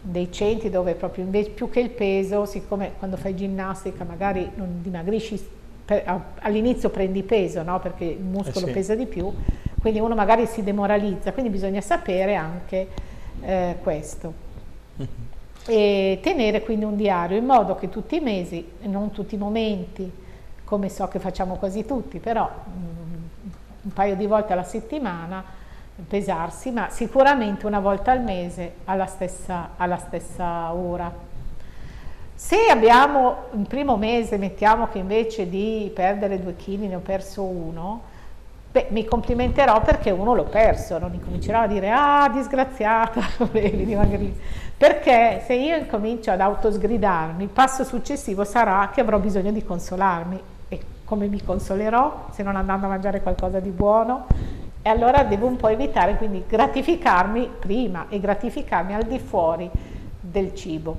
dei 0.01 0.31
centri 0.31 0.71
dove 0.71 0.95
proprio 0.95 1.25
invece 1.25 1.51
più 1.51 1.69
che 1.71 1.81
il 1.81 1.91
peso, 1.91 2.45
siccome 2.47 2.93
quando 2.99 3.17
fai 3.17 3.35
ginnastica 3.35 4.05
magari 4.05 4.49
non 4.55 4.79
dimagrisci, 4.81 5.57
all'inizio 6.41 6.91
prendi 6.91 7.23
peso 7.25 7.63
no? 7.63 7.81
perché 7.81 8.05
il 8.05 8.23
muscolo 8.23 8.67
eh 8.67 8.69
sì. 8.69 8.75
pesa 8.75 8.95
di 8.95 9.07
più, 9.07 9.33
quindi 9.81 10.01
uno 10.01 10.15
magari 10.15 10.47
si 10.47 10.63
demoralizza, 10.63 11.33
quindi 11.33 11.51
bisogna 11.51 11.81
sapere 11.81 12.35
anche 12.35 12.89
eh, 13.43 13.77
questo. 13.83 14.47
E 15.71 16.19
tenere 16.23 16.63
quindi 16.63 16.87
un 16.87 16.97
diario 16.97 17.37
in 17.37 17.45
modo 17.45 17.75
che 17.75 17.91
tutti 17.91 18.17
i 18.17 18.21
mesi, 18.21 18.67
non 18.85 19.11
tutti 19.11 19.35
i 19.35 19.39
momenti, 19.39 20.11
come 20.65 20.89
so 20.89 21.09
che 21.09 21.19
facciamo 21.19 21.57
quasi 21.57 21.85
tutti, 21.85 22.21
però 22.21 22.49
mm, 22.49 23.23
un 23.83 23.93
paio 23.93 24.17
di 24.17 24.25
volte 24.25 24.55
alla 24.55 24.63
settimana 24.63 25.45
pesarsi, 26.07 26.71
ma 26.71 26.91
sicuramente 26.91 27.67
una 27.67 27.81
volta 27.81 28.13
al 28.13 28.23
mese 28.23 28.77
alla 28.85 29.07
stessa, 29.07 29.71
alla 29.77 29.97
stessa 29.99 30.73
ora. 30.73 31.13
Se 32.35 32.57
abbiamo 32.71 33.47
il 33.53 33.67
primo 33.67 33.97
mese, 33.97 34.39
mettiamo 34.39 34.89
che 34.89 34.99
invece 34.99 35.49
di 35.49 35.91
perdere 35.93 36.41
due 36.41 36.55
kg 36.55 36.81
ne 36.83 36.95
ho 36.95 37.01
perso 37.01 37.43
uno, 37.43 38.03
Beh, 38.79 38.87
mi 38.91 39.05
complimenterò 39.05 39.83
perché 39.83 40.13
uno 40.13 40.37
l'ho 40.37 40.45
perso, 40.45 40.99
non 40.99 41.13
incomincerò 41.13 41.63
a 41.63 41.67
dire 41.67 41.91
ah 41.91 42.31
disgraziata, 42.33 43.21
perché 44.79 45.43
se 45.45 45.55
io 45.55 45.77
incomincio 45.77 46.31
ad 46.31 46.41
autosgridarmi, 46.41 47.43
il 47.43 47.49
passo 47.49 47.83
successivo 47.83 48.45
sarà 48.45 48.89
che 48.95 49.01
avrò 49.01 49.19
bisogno 49.19 49.51
di 49.51 49.65
consolarmi 49.65 50.41
e 50.69 50.81
come 51.05 51.27
mi 51.27 51.43
consolerò 51.43 52.27
se 52.31 52.45
non 52.45 52.55
andando 52.55 52.87
a 52.87 52.91
mangiare 52.91 53.21
qualcosa 53.21 53.59
di 53.59 53.71
buono? 53.71 54.27
E 54.81 54.89
allora 54.89 55.25
devo 55.25 55.49
un 55.49 55.57
po' 55.57 55.67
evitare 55.67 56.15
quindi 56.15 56.45
gratificarmi 56.47 57.51
prima 57.59 58.07
e 58.09 58.21
gratificarmi 58.21 58.95
al 58.95 59.03
di 59.03 59.19
fuori 59.19 59.69
del 60.21 60.55
cibo. 60.55 60.97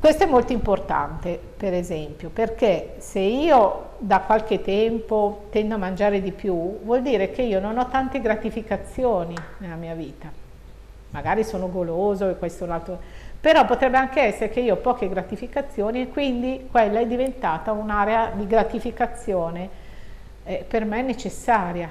Questo 0.00 0.24
è 0.24 0.26
molto 0.26 0.52
importante, 0.52 1.40
per 1.56 1.72
esempio, 1.72 2.30
perché 2.30 2.96
se 2.98 3.20
io 3.20 3.92
da 4.06 4.20
qualche 4.20 4.60
tempo 4.60 5.46
tendo 5.50 5.76
a 5.76 5.78
mangiare 5.78 6.20
di 6.20 6.30
più, 6.30 6.80
vuol 6.82 7.00
dire 7.00 7.30
che 7.30 7.40
io 7.40 7.58
non 7.58 7.78
ho 7.78 7.88
tante 7.88 8.20
gratificazioni 8.20 9.34
nella 9.58 9.76
mia 9.76 9.94
vita. 9.94 10.30
Magari 11.08 11.42
sono 11.42 11.70
goloso 11.70 12.28
e 12.28 12.36
questo 12.36 12.66
è 12.66 12.68
un. 12.68 12.98
Però 13.40 13.64
potrebbe 13.64 13.96
anche 13.96 14.20
essere 14.20 14.50
che 14.50 14.60
io 14.60 14.74
ho 14.74 14.78
poche 14.78 15.08
gratificazioni 15.08 16.02
e 16.02 16.08
quindi 16.08 16.68
quella 16.70 17.00
è 17.00 17.06
diventata 17.06 17.72
un'area 17.72 18.32
di 18.34 18.46
gratificazione 18.46 19.68
eh, 20.44 20.66
per 20.68 20.84
me 20.84 21.00
necessaria. 21.00 21.88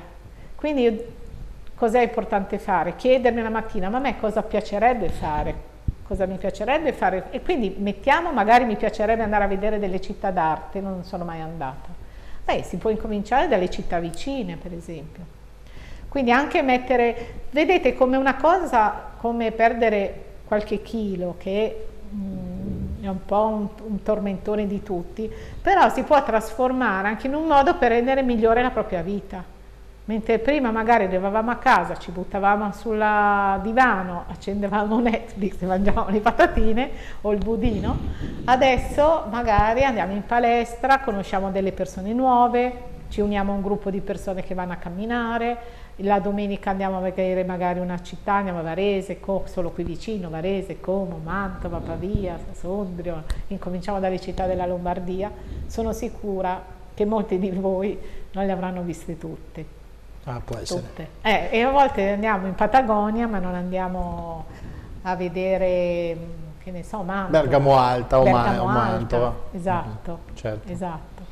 Quindi 0.53 1.03
cos'è 1.73 2.01
importante 2.01 2.59
fare? 2.59 2.95
Chiedermi 2.95 3.41
la 3.41 3.49
mattina, 3.49 3.89
ma 3.89 3.97
a 3.97 4.01
me 4.01 4.19
cosa 4.19 4.43
piacerebbe 4.43 5.09
fare? 5.09 5.71
cosa 6.05 6.25
mi 6.25 6.35
piacerebbe 6.35 6.91
fare 6.91 7.27
e 7.31 7.41
quindi 7.41 7.75
mettiamo 7.79 8.31
magari 8.31 8.65
mi 8.65 8.75
piacerebbe 8.75 9.23
andare 9.23 9.45
a 9.45 9.47
vedere 9.47 9.79
delle 9.79 10.01
città 10.01 10.31
d'arte, 10.31 10.81
non 10.81 11.03
sono 11.05 11.23
mai 11.23 11.41
andata. 11.41 11.92
Beh, 12.45 12.63
si 12.63 12.77
può 12.77 12.89
incominciare 12.89 13.47
dalle 13.47 13.69
città 13.69 13.99
vicine, 13.99 14.57
per 14.57 14.73
esempio. 14.73 15.41
Quindi 16.09 16.31
anche 16.31 16.61
mettere, 16.61 17.45
vedete 17.51 17.95
come 17.95 18.17
una 18.17 18.35
cosa, 18.35 19.11
come 19.17 19.51
perdere 19.51 20.25
qualche 20.45 20.81
chilo, 20.81 21.35
che 21.39 21.87
mm, 22.13 23.03
è 23.03 23.07
un 23.07 23.25
po' 23.25 23.45
un, 23.45 23.67
un, 23.87 24.03
tormentone 24.03 24.67
di 24.67 24.83
tutti, 24.83 25.31
però 25.61 25.89
si 25.89 26.03
può 26.03 26.21
trasformare 26.23 27.07
anche 27.07 27.27
in 27.27 27.33
un 27.33 27.47
modo 27.47 27.77
per 27.77 27.91
rendere 27.91 28.21
migliore 28.21 28.61
la 28.61 28.69
propria 28.69 29.01
vita. 29.01 29.52
Mentre 30.05 30.37
prima 30.39 30.69
magari 30.69 31.05
arrivavamo 31.05 31.49
a 31.49 31.55
casa, 31.55 31.95
ci 31.95 32.11
buttavamo 32.11 32.73
sul 32.73 32.97
divano, 33.61 34.25
accendevamo 34.27 34.99
Netflix 34.99 35.61
e 35.61 35.63
mangiavamo 35.65 36.09
le 36.09 36.19
patatine 36.19 36.89
o 37.21 37.31
il 37.31 37.37
budino, 37.37 37.97
adesso 38.43 39.23
magari 39.31 39.85
andiamo 39.85 40.11
in 40.11 40.25
palestra, 40.25 40.99
conosciamo 40.99 41.51
delle 41.51 41.71
persone 41.71 42.11
nuove, 42.11 42.91
ci 43.07 43.21
uniamo 43.21 43.53
a 43.53 43.55
un 43.55 43.61
gruppo 43.61 43.89
di 43.89 44.01
persone 44.01 44.43
che 44.43 44.53
vanno 44.53 44.73
a 44.73 44.75
camminare, 44.75 45.57
la 45.97 46.19
domenica 46.19 46.71
andiamo 46.71 46.97
a 46.97 47.01
vedere 47.01 47.45
magari 47.45 47.79
una 47.79 48.01
città, 48.01 48.33
andiamo 48.33 48.59
a 48.59 48.63
Varese, 48.63 49.21
solo 49.45 49.69
qui 49.71 49.85
vicino, 49.85 50.29
Varese, 50.29 50.81
Como, 50.81 51.21
Mantova, 51.23 51.77
Pavia, 51.77 52.37
Sondrio, 52.51 53.23
incominciamo 53.47 54.01
dalle 54.01 54.19
città 54.19 54.47
della 54.47 54.65
Lombardia, 54.65 55.31
sono 55.65 55.93
sicura 55.93 56.61
che 56.93 57.05
molti 57.05 57.39
di 57.39 57.51
voi 57.51 57.97
non 58.33 58.45
le 58.45 58.51
avranno 58.51 58.81
viste 58.81 59.17
tutte. 59.17 59.82
Ah, 60.25 60.41
può 60.43 60.57
essere. 60.57 60.81
Tutte. 60.81 61.07
Eh, 61.21 61.49
e 61.51 61.61
a 61.61 61.69
volte 61.69 62.11
andiamo 62.11 62.47
in 62.47 62.55
Patagonia, 62.55 63.27
ma 63.27 63.39
non 63.39 63.55
andiamo 63.55 64.45
a 65.01 65.15
vedere, 65.15 66.17
che 66.63 66.71
ne 66.71 66.83
so, 66.83 67.01
Mantova. 67.01 67.41
Bergamo 67.41 67.77
Alta 67.77 68.19
o, 68.19 68.23
Bergamo 68.23 68.65
Ma 68.65 68.73
Mantova. 68.73 69.35
Esatto, 69.51 70.19
mm, 70.31 70.35
certo. 70.35 70.71
esatto. 70.71 71.23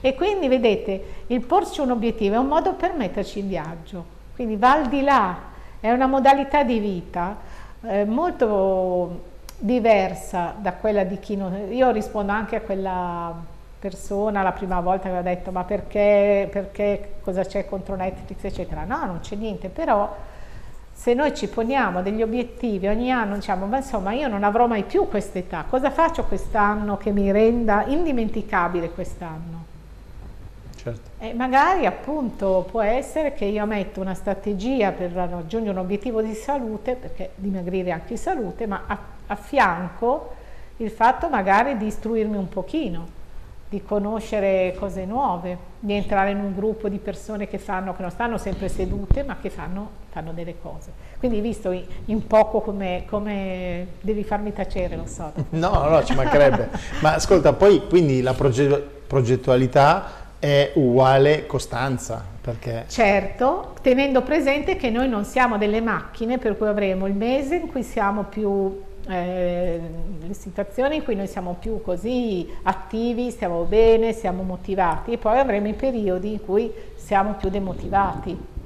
E 0.00 0.14
quindi 0.14 0.48
vedete, 0.48 1.24
il 1.26 1.40
porci 1.40 1.80
un 1.80 1.90
obiettivo 1.90 2.36
è 2.36 2.38
un 2.38 2.46
modo 2.46 2.74
per 2.74 2.94
metterci 2.94 3.40
in 3.40 3.48
viaggio, 3.48 4.04
quindi 4.34 4.56
va 4.56 4.72
al 4.72 4.88
di 4.88 5.02
là, 5.02 5.36
è 5.80 5.90
una 5.90 6.06
modalità 6.06 6.62
di 6.62 6.78
vita 6.78 7.36
eh, 7.82 8.04
molto 8.04 9.26
diversa 9.58 10.54
da 10.56 10.72
quella 10.74 11.04
di 11.04 11.18
chi 11.18 11.36
non... 11.36 11.66
Io 11.70 11.90
rispondo 11.90 12.30
anche 12.30 12.56
a 12.56 12.60
quella 12.60 13.34
persona 13.78 14.42
la 14.42 14.52
prima 14.52 14.80
volta 14.80 15.04
che 15.04 15.08
aveva 15.08 15.22
detto 15.22 15.50
ma 15.50 15.64
perché, 15.64 16.48
perché 16.50 17.14
cosa 17.20 17.44
c'è 17.44 17.66
contro 17.66 17.94
Netflix? 17.94 18.44
eccetera. 18.44 18.84
No 18.84 19.04
non 19.06 19.20
c'è 19.20 19.36
niente 19.36 19.68
però 19.68 20.14
se 20.92 21.14
noi 21.14 21.32
ci 21.32 21.46
poniamo 21.46 22.02
degli 22.02 22.22
obiettivi 22.22 22.88
ogni 22.88 23.12
anno 23.12 23.36
diciamo 23.36 23.66
ma 23.66 23.76
insomma 23.76 24.12
io 24.12 24.26
non 24.26 24.42
avrò 24.42 24.66
mai 24.66 24.82
più 24.82 25.06
questa 25.06 25.38
età 25.38 25.64
cosa 25.68 25.92
faccio 25.92 26.24
quest'anno 26.24 26.96
che 26.96 27.12
mi 27.12 27.30
renda 27.30 27.84
indimenticabile 27.86 28.90
quest'anno? 28.90 29.66
Certo. 30.74 31.10
e 31.18 31.34
magari 31.34 31.86
appunto 31.86 32.66
può 32.68 32.80
essere 32.80 33.32
che 33.32 33.44
io 33.44 33.64
metto 33.66 34.00
una 34.00 34.14
strategia 34.14 34.92
per 34.92 35.12
raggiungere 35.12 35.70
un 35.70 35.84
obiettivo 35.84 36.22
di 36.22 36.34
salute 36.34 36.94
perché 36.94 37.30
dimagrire 37.34 37.90
anche 37.92 38.14
di 38.14 38.16
salute 38.16 38.66
ma 38.66 38.82
a, 38.86 38.98
a 39.26 39.34
fianco 39.36 40.34
il 40.78 40.90
fatto 40.90 41.28
magari 41.28 41.76
di 41.76 41.86
istruirmi 41.86 42.36
un 42.36 42.48
pochino 42.48 43.17
di 43.68 43.82
conoscere 43.82 44.74
cose 44.78 45.04
nuove, 45.04 45.58
di 45.78 45.92
entrare 45.92 46.30
in 46.30 46.38
un 46.38 46.54
gruppo 46.54 46.88
di 46.88 46.98
persone 46.98 47.46
che 47.46 47.58
fanno, 47.58 47.94
che 47.94 48.02
non 48.02 48.10
stanno 48.10 48.38
sempre 48.38 48.68
sedute, 48.68 49.22
ma 49.24 49.36
che 49.40 49.50
fanno, 49.50 49.90
fanno 50.10 50.32
delle 50.32 50.54
cose. 50.60 50.90
Quindi 51.18 51.40
visto 51.40 51.70
in, 51.70 51.84
in 52.06 52.26
poco 52.26 52.60
come, 52.60 53.04
come, 53.08 53.86
devi 54.00 54.24
farmi 54.24 54.52
tacere, 54.52 54.96
lo 54.96 55.06
so. 55.06 55.32
No, 55.50 55.88
no, 55.88 56.04
ci 56.04 56.14
mancherebbe. 56.14 56.70
ma 57.00 57.14
ascolta, 57.14 57.52
poi 57.52 57.86
quindi 57.86 58.22
la 58.22 58.32
proge 58.32 58.96
progettualità 59.08 60.26
è 60.38 60.72
uguale 60.74 61.46
costanza, 61.46 62.22
perché... 62.40 62.84
Certo, 62.86 63.74
tenendo 63.82 64.22
presente 64.22 64.76
che 64.76 64.90
noi 64.90 65.08
non 65.08 65.24
siamo 65.24 65.58
delle 65.58 65.80
macchine, 65.80 66.38
per 66.38 66.56
cui 66.56 66.68
avremo 66.68 67.06
il 67.06 67.14
mese 67.14 67.56
in 67.56 67.68
cui 67.68 67.82
siamo 67.82 68.24
più 68.24 68.86
eh, 69.08 69.80
le 70.20 70.34
situazioni 70.34 70.96
in 70.96 71.04
cui 71.04 71.14
noi 71.14 71.26
siamo 71.26 71.56
più 71.58 71.80
così 71.80 72.48
attivi, 72.62 73.30
stiamo 73.30 73.62
bene, 73.64 74.12
siamo 74.12 74.42
motivati 74.42 75.12
e 75.12 75.18
poi 75.18 75.38
avremo 75.38 75.68
i 75.68 75.74
periodi 75.74 76.32
in 76.32 76.44
cui 76.44 76.72
siamo 76.96 77.32
più 77.32 77.48
demotivati. 77.48 78.56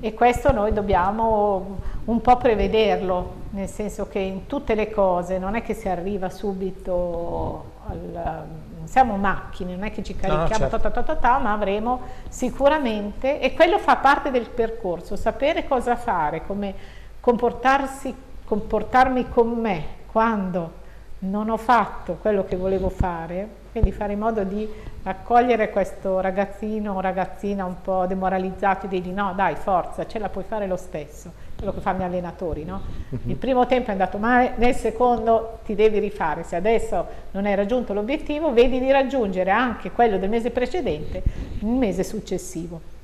E 0.00 0.14
questo 0.14 0.52
noi 0.52 0.72
dobbiamo 0.72 1.78
un 2.04 2.20
po' 2.20 2.36
prevederlo, 2.36 3.34
nel 3.50 3.68
senso 3.68 4.08
che 4.08 4.18
in 4.18 4.46
tutte 4.46 4.74
le 4.74 4.90
cose 4.90 5.38
non 5.38 5.54
è 5.54 5.62
che 5.62 5.74
si 5.74 5.88
arriva 5.88 6.28
subito 6.28 7.64
al, 7.86 8.44
siamo 8.84 9.16
macchine, 9.16 9.74
non 9.74 9.84
è 9.84 9.92
che 9.92 10.02
ci 10.02 10.14
carichiamo, 10.14 10.64
no, 10.64 10.70
certo. 10.70 10.90
ta, 10.90 11.02
ta, 11.02 11.16
ta, 11.16 11.38
ma 11.38 11.52
avremo 11.52 12.00
sicuramente, 12.28 13.40
e 13.40 13.54
quello 13.54 13.78
fa 13.78 13.96
parte 13.96 14.30
del 14.30 14.48
percorso, 14.48 15.16
sapere 15.16 15.66
cosa 15.66 15.96
fare, 15.96 16.44
come 16.46 16.74
comportarsi 17.20 18.14
comportarmi 18.46 19.28
con 19.28 19.48
me 19.48 19.84
quando 20.06 20.84
non 21.18 21.50
ho 21.50 21.56
fatto 21.56 22.18
quello 22.20 22.44
che 22.44 22.56
volevo 22.56 22.88
fare, 22.88 23.48
quindi 23.72 23.90
fare 23.90 24.12
in 24.12 24.20
modo 24.20 24.44
di 24.44 24.68
accogliere 25.02 25.70
questo 25.70 26.20
ragazzino 26.20 26.94
o 26.94 27.00
ragazzina 27.00 27.64
un 27.64 27.80
po' 27.82 28.06
demoralizzato 28.06 28.86
e 28.86 28.88
dirgli 28.88 29.10
no 29.10 29.32
dai 29.34 29.56
forza, 29.56 30.06
ce 30.06 30.18
la 30.18 30.28
puoi 30.28 30.44
fare 30.44 30.66
lo 30.66 30.76
stesso, 30.76 31.32
quello 31.56 31.72
che 31.72 31.80
fanno 31.80 32.00
gli 32.00 32.04
allenatori, 32.04 32.64
no? 32.64 32.80
Mhm. 33.08 33.30
Il 33.30 33.36
primo 33.36 33.66
tempo 33.66 33.88
è 33.88 33.92
andato 33.92 34.18
male, 34.18 34.52
nel 34.56 34.74
secondo 34.74 35.58
ti 35.64 35.74
devi 35.74 35.98
rifare, 35.98 36.44
se 36.44 36.54
adesso 36.56 37.06
non 37.32 37.46
hai 37.46 37.54
raggiunto 37.54 37.92
l'obiettivo 37.92 38.52
vedi 38.52 38.78
di 38.78 38.90
raggiungere 38.90 39.50
anche 39.50 39.90
quello 39.90 40.18
del 40.18 40.28
mese 40.28 40.50
precedente 40.50 41.22
il 41.60 41.66
mese 41.66 42.04
successivo. 42.04 42.94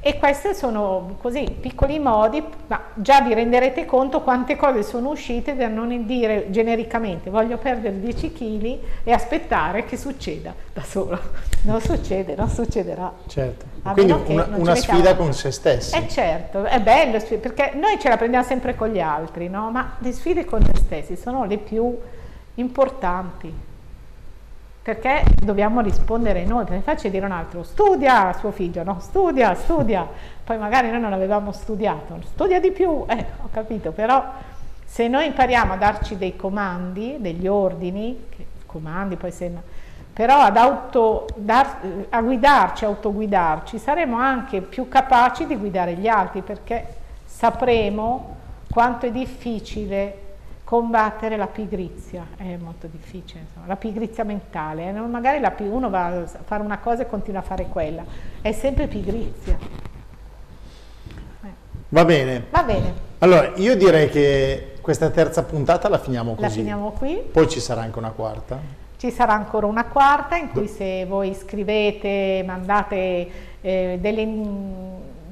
E 0.00 0.16
questi 0.16 0.54
sono 0.54 1.16
così 1.20 1.56
piccoli 1.60 1.98
modi, 1.98 2.40
ma 2.68 2.80
già 2.94 3.20
vi 3.20 3.34
renderete 3.34 3.84
conto 3.84 4.20
quante 4.20 4.54
cose 4.54 4.84
sono 4.84 5.10
uscite 5.10 5.56
da 5.56 5.66
non 5.66 6.06
dire 6.06 6.46
genericamente 6.50 7.30
voglio 7.30 7.56
perdere 7.56 7.98
10 7.98 8.32
kg 8.32 8.78
e 9.02 9.12
aspettare 9.12 9.84
che 9.84 9.96
succeda 9.96 10.54
da 10.72 10.82
solo. 10.82 11.18
Non 11.62 11.80
succede, 11.80 12.36
non 12.36 12.48
succederà. 12.48 13.12
Certo. 13.26 13.64
Quindi 13.92 14.14
una, 14.26 14.48
una 14.52 14.74
sfida 14.76 15.16
con 15.16 15.32
se 15.32 15.50
stessi. 15.50 15.96
Eh 15.96 16.08
certo, 16.08 16.64
è 16.64 16.80
bello, 16.80 17.20
perché 17.40 17.72
noi 17.74 17.98
ce 17.98 18.08
la 18.08 18.16
prendiamo 18.16 18.44
sempre 18.44 18.76
con 18.76 18.88
gli 18.90 19.00
altri, 19.00 19.48
no? 19.48 19.70
ma 19.72 19.96
le 19.98 20.12
sfide 20.12 20.44
con 20.44 20.60
noi 20.60 20.76
stessi 20.76 21.16
sono 21.16 21.44
le 21.44 21.58
più 21.58 21.98
importanti 22.54 23.66
perché 24.88 25.22
dobbiamo 25.34 25.82
rispondere 25.82 26.46
noi, 26.46 26.64
perché 26.64 26.80
facile 26.80 27.10
dire 27.10 27.26
un 27.26 27.32
altro, 27.32 27.62
studia 27.62 28.32
suo 28.32 28.52
figlio, 28.52 28.82
no? 28.84 29.00
Studia, 29.00 29.54
studia, 29.54 30.08
poi 30.42 30.56
magari 30.56 30.88
noi 30.88 30.98
non 30.98 31.12
avevamo 31.12 31.52
studiato, 31.52 32.18
studia 32.24 32.58
di 32.58 32.70
più, 32.70 33.04
eh, 33.06 33.26
ho 33.42 33.50
capito, 33.52 33.90
però 33.92 34.24
se 34.86 35.06
noi 35.06 35.26
impariamo 35.26 35.74
a 35.74 35.76
darci 35.76 36.16
dei 36.16 36.36
comandi, 36.36 37.16
degli 37.18 37.46
ordini, 37.46 38.28
comandi 38.64 39.16
poi 39.16 39.30
sembra, 39.30 39.60
però 40.10 40.38
ad 40.38 40.56
auto, 40.56 41.26
dar, 41.36 41.80
a 42.08 42.22
guidarci, 42.22 42.86
autoguidarci, 42.86 43.76
saremo 43.76 44.16
anche 44.16 44.62
più 44.62 44.88
capaci 44.88 45.46
di 45.46 45.56
guidare 45.56 45.96
gli 45.96 46.08
altri, 46.08 46.40
perché 46.40 46.94
sapremo 47.26 48.36
quanto 48.70 49.04
è 49.04 49.10
difficile 49.10 50.27
combattere 50.68 51.38
la 51.38 51.46
pigrizia, 51.46 52.26
è 52.36 52.56
molto 52.56 52.88
difficile, 52.88 53.40
insomma. 53.40 53.64
la 53.66 53.76
pigrizia 53.76 54.22
mentale, 54.22 54.90
eh? 54.90 54.92
magari 54.92 55.40
la, 55.40 55.54
uno 55.60 55.88
va 55.88 56.08
a 56.08 56.26
fare 56.26 56.62
una 56.62 56.76
cosa 56.76 57.04
e 57.04 57.06
continua 57.06 57.40
a 57.40 57.42
fare 57.42 57.68
quella, 57.68 58.04
è 58.42 58.52
sempre 58.52 58.86
pigrizia. 58.86 59.56
Eh. 61.42 61.48
Va 61.88 62.04
bene. 62.04 62.44
Va 62.50 62.62
bene. 62.64 62.92
Allora, 63.20 63.52
io 63.54 63.78
direi 63.78 64.10
che 64.10 64.74
questa 64.82 65.08
terza 65.08 65.42
puntata 65.42 65.88
la 65.88 65.96
finiamo 65.96 66.34
così. 66.34 66.42
La 66.42 66.50
finiamo 66.50 66.90
qui. 66.90 67.16
Poi 67.32 67.48
ci 67.48 67.60
sarà 67.60 67.80
anche 67.80 67.98
una 67.98 68.10
quarta. 68.10 68.60
Ci 68.98 69.10
sarà 69.10 69.32
ancora 69.32 69.64
una 69.64 69.86
quarta 69.86 70.36
in 70.36 70.50
cui 70.50 70.68
se 70.68 71.06
voi 71.06 71.32
scrivete, 71.32 72.42
mandate 72.44 73.30
eh, 73.62 73.96
delle, 74.02 74.28